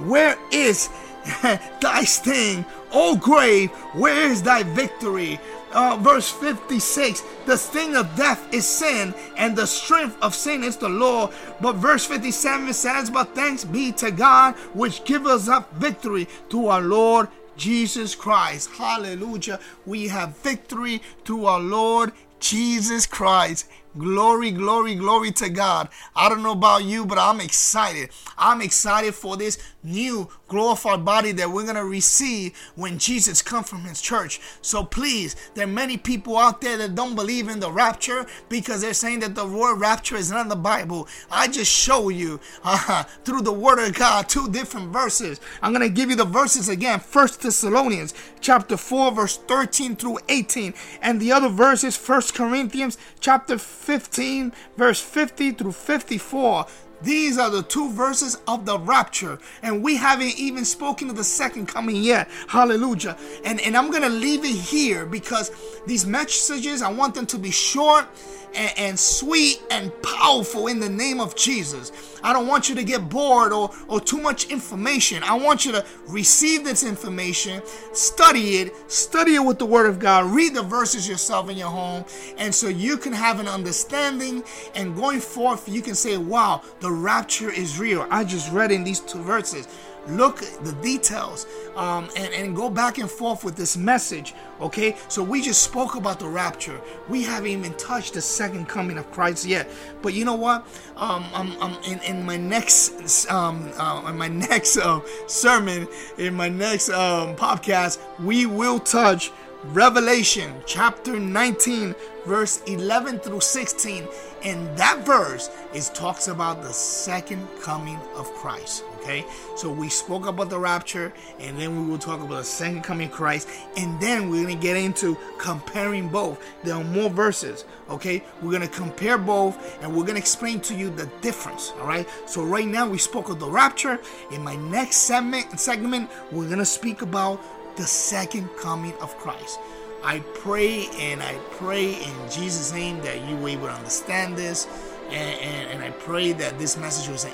where 0.07 0.37
is 0.51 0.89
thy 1.81 2.03
sting? 2.03 2.65
O 2.91 3.15
grave, 3.15 3.69
where 3.93 4.31
is 4.31 4.41
thy 4.41 4.63
victory? 4.63 5.39
Uh, 5.71 5.95
verse 6.01 6.31
56 6.31 7.21
the 7.45 7.55
sting 7.55 7.95
of 7.95 8.15
death 8.15 8.51
is 8.51 8.65
sin 8.67 9.13
and 9.37 9.55
the 9.55 9.67
strength 9.67 10.17
of 10.19 10.33
sin 10.33 10.63
is 10.63 10.77
the 10.77 10.89
law 10.89 11.29
but 11.61 11.75
verse 11.75 12.05
57 12.05 12.73
says 12.73 13.09
but 13.11 13.35
thanks 13.35 13.63
be 13.63 13.91
to 13.91 14.09
god 14.09 14.55
which 14.73 15.03
gives 15.05 15.27
us 15.27 15.47
up 15.47 15.71
victory 15.75 16.27
through 16.49 16.67
our 16.67 16.81
lord 16.81 17.27
jesus 17.55 18.15
christ 18.15 18.71
hallelujah 18.71 19.59
we 19.85 20.07
have 20.07 20.35
victory 20.39 21.03
through 21.23 21.45
our 21.45 21.59
lord 21.59 22.11
jesus 22.39 23.05
christ 23.05 23.69
Glory, 23.97 24.51
glory, 24.51 24.93
glory 24.93 25.31
to 25.31 25.49
God. 25.49 25.89
I 26.15 26.29
don't 26.29 26.43
know 26.43 26.51
about 26.51 26.83
you, 26.83 27.05
but 27.05 27.17
I'm 27.17 27.41
excited. 27.41 28.11
I'm 28.37 28.61
excited 28.61 29.15
for 29.15 29.35
this 29.35 29.57
new 29.83 30.29
glorified 30.49 31.05
body 31.05 31.31
that 31.33 31.49
we're 31.49 31.63
going 31.63 31.75
to 31.75 31.85
receive 31.85 32.57
when 32.75 32.97
Jesus 32.97 33.41
comes 33.41 33.69
from 33.69 33.83
his 33.83 34.01
church. 34.01 34.41
So 34.61 34.83
please, 34.83 35.35
there 35.53 35.65
are 35.65 35.67
many 35.67 35.95
people 35.95 36.37
out 36.37 36.59
there 36.59 36.77
that 36.77 36.95
don't 36.95 37.15
believe 37.15 37.47
in 37.47 37.59
the 37.59 37.71
rapture 37.71 38.25
because 38.49 38.81
they're 38.81 38.93
saying 38.93 39.19
that 39.19 39.35
the 39.35 39.47
word 39.47 39.75
rapture 39.75 40.17
is 40.17 40.31
not 40.31 40.41
in 40.41 40.49
the 40.49 40.55
Bible. 40.55 41.07
I 41.31 41.47
just 41.47 41.71
show 41.71 42.09
you 42.09 42.39
uh, 42.63 43.03
through 43.23 43.43
the 43.43 43.53
word 43.53 43.79
of 43.79 43.93
God 43.93 44.27
two 44.27 44.49
different 44.49 44.91
verses. 44.91 45.39
I'm 45.61 45.73
going 45.73 45.87
to 45.87 45.93
give 45.93 46.09
you 46.09 46.15
the 46.15 46.25
verses 46.25 46.67
again. 46.67 46.99
First 46.99 47.41
Thessalonians 47.41 48.13
chapter 48.41 48.75
4 48.75 49.11
verse 49.13 49.37
13 49.37 49.95
through 49.95 50.19
18 50.27 50.73
and 51.01 51.21
the 51.21 51.31
other 51.31 51.49
verses 51.49 51.95
First 51.95 52.33
Corinthians 52.33 52.97
chapter 53.19 53.57
15, 53.57 54.51
verse 54.77 54.99
50 54.99 55.51
through 55.51 55.71
54. 55.71 56.65
These 57.01 57.37
are 57.37 57.49
the 57.49 57.63
two 57.63 57.91
verses 57.91 58.37
of 58.47 58.65
the 58.65 58.77
rapture, 58.77 59.39
and 59.61 59.81
we 59.83 59.95
haven't 59.95 60.37
even 60.37 60.65
spoken 60.65 61.09
of 61.09 61.15
the 61.15 61.23
second 61.23 61.67
coming 61.67 61.95
yet. 61.95 62.29
Hallelujah. 62.47 63.17
And, 63.45 63.61
and 63.61 63.77
I'm 63.77 63.89
going 63.89 64.03
to 64.03 64.09
leave 64.09 64.43
it 64.43 64.55
here 64.55 65.05
because 65.05 65.51
these 65.87 66.05
messages, 66.05 66.81
I 66.81 66.91
want 66.91 67.15
them 67.15 67.25
to 67.27 67.37
be 67.37 67.51
short 67.51 68.05
and, 68.53 68.73
and, 68.77 68.99
sweet 68.99 69.61
and 69.71 69.91
powerful 70.01 70.67
in 70.67 70.79
the 70.79 70.89
name 70.89 71.19
of 71.19 71.35
Jesus. 71.35 72.19
I 72.23 72.33
don't 72.33 72.47
want 72.47 72.69
you 72.69 72.75
to 72.75 72.83
get 72.83 73.09
bored 73.09 73.51
or, 73.51 73.71
or 73.87 74.01
too 74.01 74.19
much 74.19 74.49
information. 74.51 75.23
I 75.23 75.37
want 75.37 75.65
you 75.65 75.71
to 75.73 75.85
receive 76.07 76.63
this 76.63 76.83
information, 76.83 77.61
study 77.93 78.57
it, 78.57 78.91
study 78.91 79.35
it 79.35 79.39
with 79.39 79.59
the 79.59 79.65
Word 79.65 79.87
of 79.87 79.99
God, 79.99 80.25
read 80.25 80.53
the 80.53 80.63
verses 80.63 81.07
yourself 81.07 81.49
in 81.49 81.57
your 81.57 81.69
home, 81.69 82.05
and 82.37 82.53
so 82.53 82.67
you 82.67 82.97
can 82.97 83.13
have 83.13 83.39
an 83.39 83.47
understanding. 83.47 84.43
And 84.75 84.95
going 84.95 85.19
forth, 85.19 85.69
you 85.69 85.81
can 85.81 85.95
say, 85.95 86.17
Wow, 86.17 86.63
the 86.79 86.91
rapture 86.91 87.51
is 87.51 87.79
real. 87.79 88.05
I 88.09 88.23
just 88.23 88.51
read 88.51 88.71
in 88.71 88.83
these 88.83 88.99
two 88.99 89.21
verses 89.21 89.67
look 90.09 90.39
the 90.63 90.75
details 90.81 91.47
um, 91.75 92.09
and, 92.15 92.33
and 92.33 92.55
go 92.55 92.69
back 92.69 92.97
and 92.97 93.09
forth 93.09 93.43
with 93.43 93.55
this 93.55 93.77
message 93.77 94.33
okay? 94.61 94.95
So 95.07 95.23
we 95.23 95.41
just 95.41 95.63
spoke 95.63 95.95
about 95.95 96.19
the 96.19 96.27
rapture. 96.27 96.79
We 97.07 97.23
haven't 97.23 97.49
even 97.49 97.73
touched 97.73 98.13
the 98.13 98.21
second 98.21 98.67
coming 98.67 98.97
of 98.97 99.09
christ 99.11 99.45
yet. 99.45 99.69
But 100.01 100.13
you 100.13 100.25
know 100.25 100.35
what? 100.35 100.65
Um, 100.95 101.25
I'm, 101.33 101.61
I'm 101.61 101.83
in, 101.83 101.99
in 102.01 102.25
my 102.25 102.37
next 102.37 103.29
um, 103.29 103.71
uh, 103.77 104.05
in 104.07 104.17
my 104.17 104.27
next 104.49 104.77
uh, 104.77 105.01
sermon 105.27 105.87
in 106.17 106.33
my 106.33 106.49
next 106.49 106.89
um, 106.89 107.35
podcast 107.35 107.99
we 108.23 108.45
will 108.45 108.79
touch 108.79 109.31
revelation 109.65 110.53
chapter 110.65 111.19
19 111.19 111.93
verse 112.25 112.61
11 112.63 113.19
through 113.19 113.41
16 113.41 114.07
and 114.43 114.77
that 114.77 115.05
verse 115.05 115.49
is 115.73 115.89
talks 115.89 116.29
about 116.29 116.61
the 116.61 116.71
second 116.71 117.45
coming 117.61 117.99
of 118.15 118.25
christ 118.35 118.83
Okay, 119.01 119.25
so 119.55 119.71
we 119.71 119.87
spoke 119.87 120.27
about 120.27 120.49
the 120.49 120.59
rapture, 120.59 121.13
and 121.39 121.57
then 121.57 121.79
we 121.79 121.89
will 121.89 121.97
talk 121.97 122.19
about 122.19 122.35
the 122.35 122.43
second 122.43 122.83
coming 122.83 123.07
of 123.07 123.13
Christ, 123.13 123.47
and 123.77 123.99
then 124.01 124.29
we're 124.29 124.43
gonna 124.43 124.55
get 124.55 124.75
into 124.75 125.17
comparing 125.37 126.09
both. 126.09 126.39
There 126.63 126.75
are 126.75 126.83
more 126.83 127.09
verses. 127.09 127.63
Okay, 127.89 128.23
we're 128.41 128.51
gonna 128.51 128.67
compare 128.67 129.17
both, 129.17 129.81
and 129.81 129.95
we're 129.95 130.03
gonna 130.03 130.19
explain 130.19 130.59
to 130.61 130.75
you 130.75 130.89
the 130.89 131.05
difference. 131.21 131.71
All 131.79 131.87
right. 131.87 132.07
So 132.25 132.43
right 132.43 132.67
now 132.67 132.87
we 132.87 132.97
spoke 132.97 133.29
of 133.29 133.39
the 133.39 133.49
rapture. 133.49 133.99
In 134.31 134.43
my 134.43 134.57
next 134.57 134.97
segment, 134.97 135.59
segment 135.59 136.09
we're 136.31 136.49
gonna 136.49 136.65
speak 136.65 137.01
about 137.01 137.41
the 137.77 137.87
second 137.87 138.49
coming 138.57 138.93
of 139.01 139.17
Christ. 139.17 139.59
I 140.03 140.19
pray 140.33 140.87
and 140.97 141.23
I 141.23 141.35
pray 141.51 141.93
in 141.93 142.29
Jesus' 142.29 142.73
name 142.73 143.01
that 143.01 143.27
you 143.27 143.35
will 143.37 143.65
understand 143.67 144.37
this, 144.37 144.67
and, 145.09 145.39
and, 145.39 145.71
and 145.71 145.83
I 145.83 145.91
pray 145.91 146.33
that 146.33 146.59
this 146.59 146.77
message 146.77 147.09
was 147.09 147.25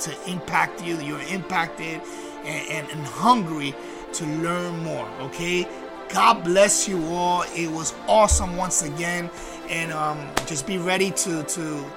to 0.00 0.30
impact 0.30 0.82
you. 0.82 0.98
You're 1.00 1.22
impacted 1.22 2.00
and, 2.44 2.68
and, 2.70 2.90
and 2.90 3.06
hungry 3.06 3.74
to 4.14 4.26
learn 4.26 4.82
more. 4.82 5.08
Okay. 5.20 5.66
God 6.12 6.44
bless 6.44 6.86
you 6.86 7.02
all. 7.06 7.44
It 7.56 7.70
was 7.70 7.94
awesome 8.06 8.56
once 8.56 8.82
again, 8.82 9.30
and 9.70 9.90
um, 9.92 10.28
just 10.46 10.66
be 10.66 10.76
ready 10.76 11.10
to 11.10 11.42
to 11.42 11.90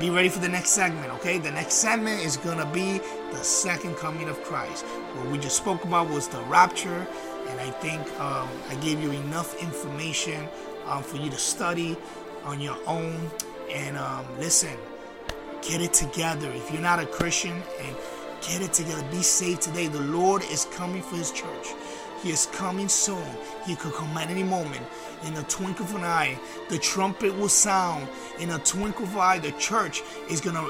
be 0.00 0.08
ready 0.08 0.28
for 0.28 0.38
the 0.38 0.48
next 0.48 0.70
segment, 0.70 1.12
okay? 1.14 1.38
The 1.38 1.50
next 1.50 1.74
segment 1.74 2.24
is 2.24 2.36
gonna 2.36 2.64
be 2.72 3.00
the 3.32 3.42
second 3.42 3.96
coming 3.96 4.28
of 4.28 4.42
Christ. 4.44 4.84
What 4.86 5.26
we 5.26 5.38
just 5.38 5.56
spoke 5.56 5.84
about 5.84 6.08
was 6.08 6.28
the 6.28 6.40
rapture, 6.42 7.06
and 7.48 7.60
I 7.60 7.70
think 7.70 8.00
um, 8.20 8.48
I 8.70 8.76
gave 8.76 9.02
you 9.02 9.10
enough 9.10 9.60
information 9.60 10.48
um, 10.86 11.02
for 11.02 11.16
you 11.16 11.28
to 11.30 11.38
study 11.38 11.96
on 12.44 12.60
your 12.60 12.78
own. 12.86 13.30
And 13.70 13.98
um, 13.98 14.24
listen, 14.38 14.76
get 15.62 15.80
it 15.80 15.92
together. 15.92 16.50
If 16.50 16.70
you're 16.72 16.82
not 16.82 16.98
a 16.98 17.06
Christian, 17.06 17.62
and 17.80 17.96
get 18.42 18.62
it 18.62 18.72
together, 18.72 19.02
be 19.10 19.22
saved 19.22 19.62
today. 19.62 19.88
The 19.88 20.00
Lord 20.00 20.42
is 20.44 20.66
coming 20.72 21.02
for 21.02 21.16
His 21.16 21.32
church. 21.32 21.68
He 22.22 22.30
is 22.30 22.46
coming 22.46 22.88
soon. 22.88 23.24
He 23.64 23.76
could 23.76 23.92
come 23.92 24.16
at 24.16 24.30
any 24.30 24.42
moment. 24.42 24.84
In 25.24 25.34
a 25.34 25.42
twinkle 25.44 25.84
of 25.84 25.94
an 25.96 26.04
eye, 26.04 26.38
the 26.68 26.78
trumpet 26.78 27.36
will 27.36 27.48
sound. 27.48 28.08
In 28.38 28.50
a 28.50 28.58
twinkle 28.60 29.04
of 29.04 29.14
an 29.14 29.20
eye, 29.20 29.38
the 29.38 29.52
church 29.52 30.02
is 30.30 30.40
gonna, 30.40 30.66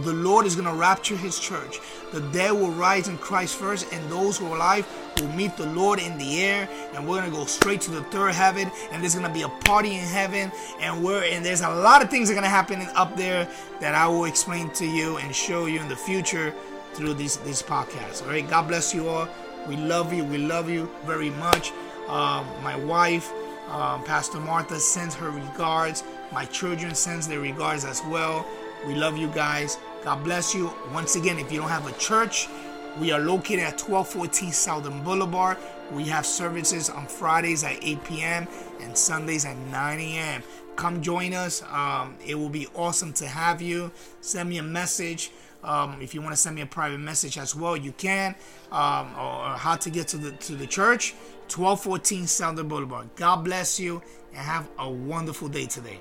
the 0.00 0.12
Lord 0.12 0.44
is 0.44 0.56
gonna 0.56 0.74
rapture 0.74 1.16
His 1.16 1.38
church. 1.38 1.78
The 2.12 2.20
dead 2.20 2.52
will 2.52 2.72
rise 2.72 3.08
in 3.08 3.16
Christ 3.18 3.56
first, 3.56 3.92
and 3.92 4.10
those 4.10 4.38
who 4.38 4.46
are 4.46 4.56
alive 4.56 4.86
will 5.20 5.28
meet 5.28 5.56
the 5.56 5.66
Lord 5.66 6.00
in 6.00 6.18
the 6.18 6.42
air. 6.42 6.68
And 6.94 7.06
we're 7.06 7.20
gonna 7.20 7.30
go 7.30 7.44
straight 7.44 7.80
to 7.82 7.90
the 7.92 8.02
third 8.04 8.34
heaven. 8.34 8.70
And 8.90 9.02
there's 9.02 9.14
gonna 9.14 9.32
be 9.32 9.42
a 9.42 9.48
party 9.48 9.94
in 9.94 10.04
heaven. 10.04 10.50
And 10.80 11.02
we're 11.02 11.24
and 11.24 11.44
there's 11.44 11.60
a 11.60 11.68
lot 11.68 12.02
of 12.02 12.10
things 12.10 12.28
that 12.28 12.34
are 12.34 12.36
gonna 12.36 12.48
happen 12.48 12.80
up 12.94 13.16
there 13.16 13.48
that 13.80 13.94
I 13.94 14.08
will 14.08 14.24
explain 14.24 14.70
to 14.70 14.86
you 14.86 15.18
and 15.18 15.34
show 15.34 15.66
you 15.66 15.80
in 15.80 15.88
the 15.88 15.96
future 15.96 16.52
through 16.94 17.14
these 17.14 17.36
these 17.38 17.62
podcasts. 17.62 18.22
All 18.22 18.28
right. 18.28 18.48
God 18.48 18.68
bless 18.68 18.94
you 18.94 19.08
all. 19.08 19.28
We 19.68 19.76
love 19.76 20.12
you. 20.12 20.24
We 20.24 20.38
love 20.38 20.68
you 20.68 20.90
very 21.04 21.30
much. 21.30 21.72
Um, 22.08 22.46
my 22.62 22.76
wife, 22.76 23.32
um, 23.68 24.02
Pastor 24.04 24.38
Martha, 24.38 24.78
sends 24.78 25.14
her 25.14 25.30
regards. 25.30 26.02
My 26.32 26.44
children 26.46 26.94
sends 26.94 27.28
their 27.28 27.40
regards 27.40 27.84
as 27.84 28.02
well. 28.08 28.46
We 28.86 28.94
love 28.94 29.16
you 29.16 29.28
guys. 29.28 29.78
God 30.02 30.24
bless 30.24 30.54
you. 30.54 30.72
Once 30.92 31.14
again, 31.14 31.38
if 31.38 31.52
you 31.52 31.60
don't 31.60 31.68
have 31.68 31.86
a 31.86 31.96
church, 31.98 32.48
we 33.00 33.12
are 33.12 33.20
located 33.20 33.60
at 33.60 33.80
1214 33.80 34.52
Southern 34.52 35.02
Boulevard. 35.04 35.56
We 35.92 36.04
have 36.04 36.26
services 36.26 36.90
on 36.90 37.06
Fridays 37.06 37.64
at 37.64 37.82
8 37.82 38.04
p.m. 38.04 38.48
and 38.80 38.96
Sundays 38.96 39.44
at 39.44 39.56
9 39.56 40.00
a.m. 40.00 40.42
Come 40.76 41.00
join 41.00 41.32
us. 41.32 41.62
Um, 41.70 42.16
it 42.26 42.34
will 42.34 42.48
be 42.48 42.66
awesome 42.74 43.12
to 43.14 43.26
have 43.28 43.62
you. 43.62 43.92
Send 44.20 44.50
me 44.50 44.58
a 44.58 44.62
message. 44.62 45.30
Um, 45.64 46.00
if 46.00 46.14
you 46.14 46.20
want 46.20 46.32
to 46.32 46.36
send 46.36 46.56
me 46.56 46.62
a 46.62 46.66
private 46.66 46.98
message 46.98 47.38
as 47.38 47.54
well, 47.54 47.76
you 47.76 47.92
can. 47.92 48.34
Um, 48.70 49.14
or 49.18 49.56
how 49.56 49.76
to 49.76 49.90
get 49.90 50.08
to 50.08 50.16
the 50.16 50.32
to 50.32 50.56
the 50.56 50.66
church, 50.66 51.12
1214 51.54 52.26
Southern 52.26 52.68
Boulevard. 52.68 53.08
God 53.16 53.44
bless 53.44 53.78
you 53.78 54.02
and 54.30 54.40
have 54.40 54.68
a 54.78 54.90
wonderful 54.90 55.48
day 55.48 55.66
today. 55.66 55.98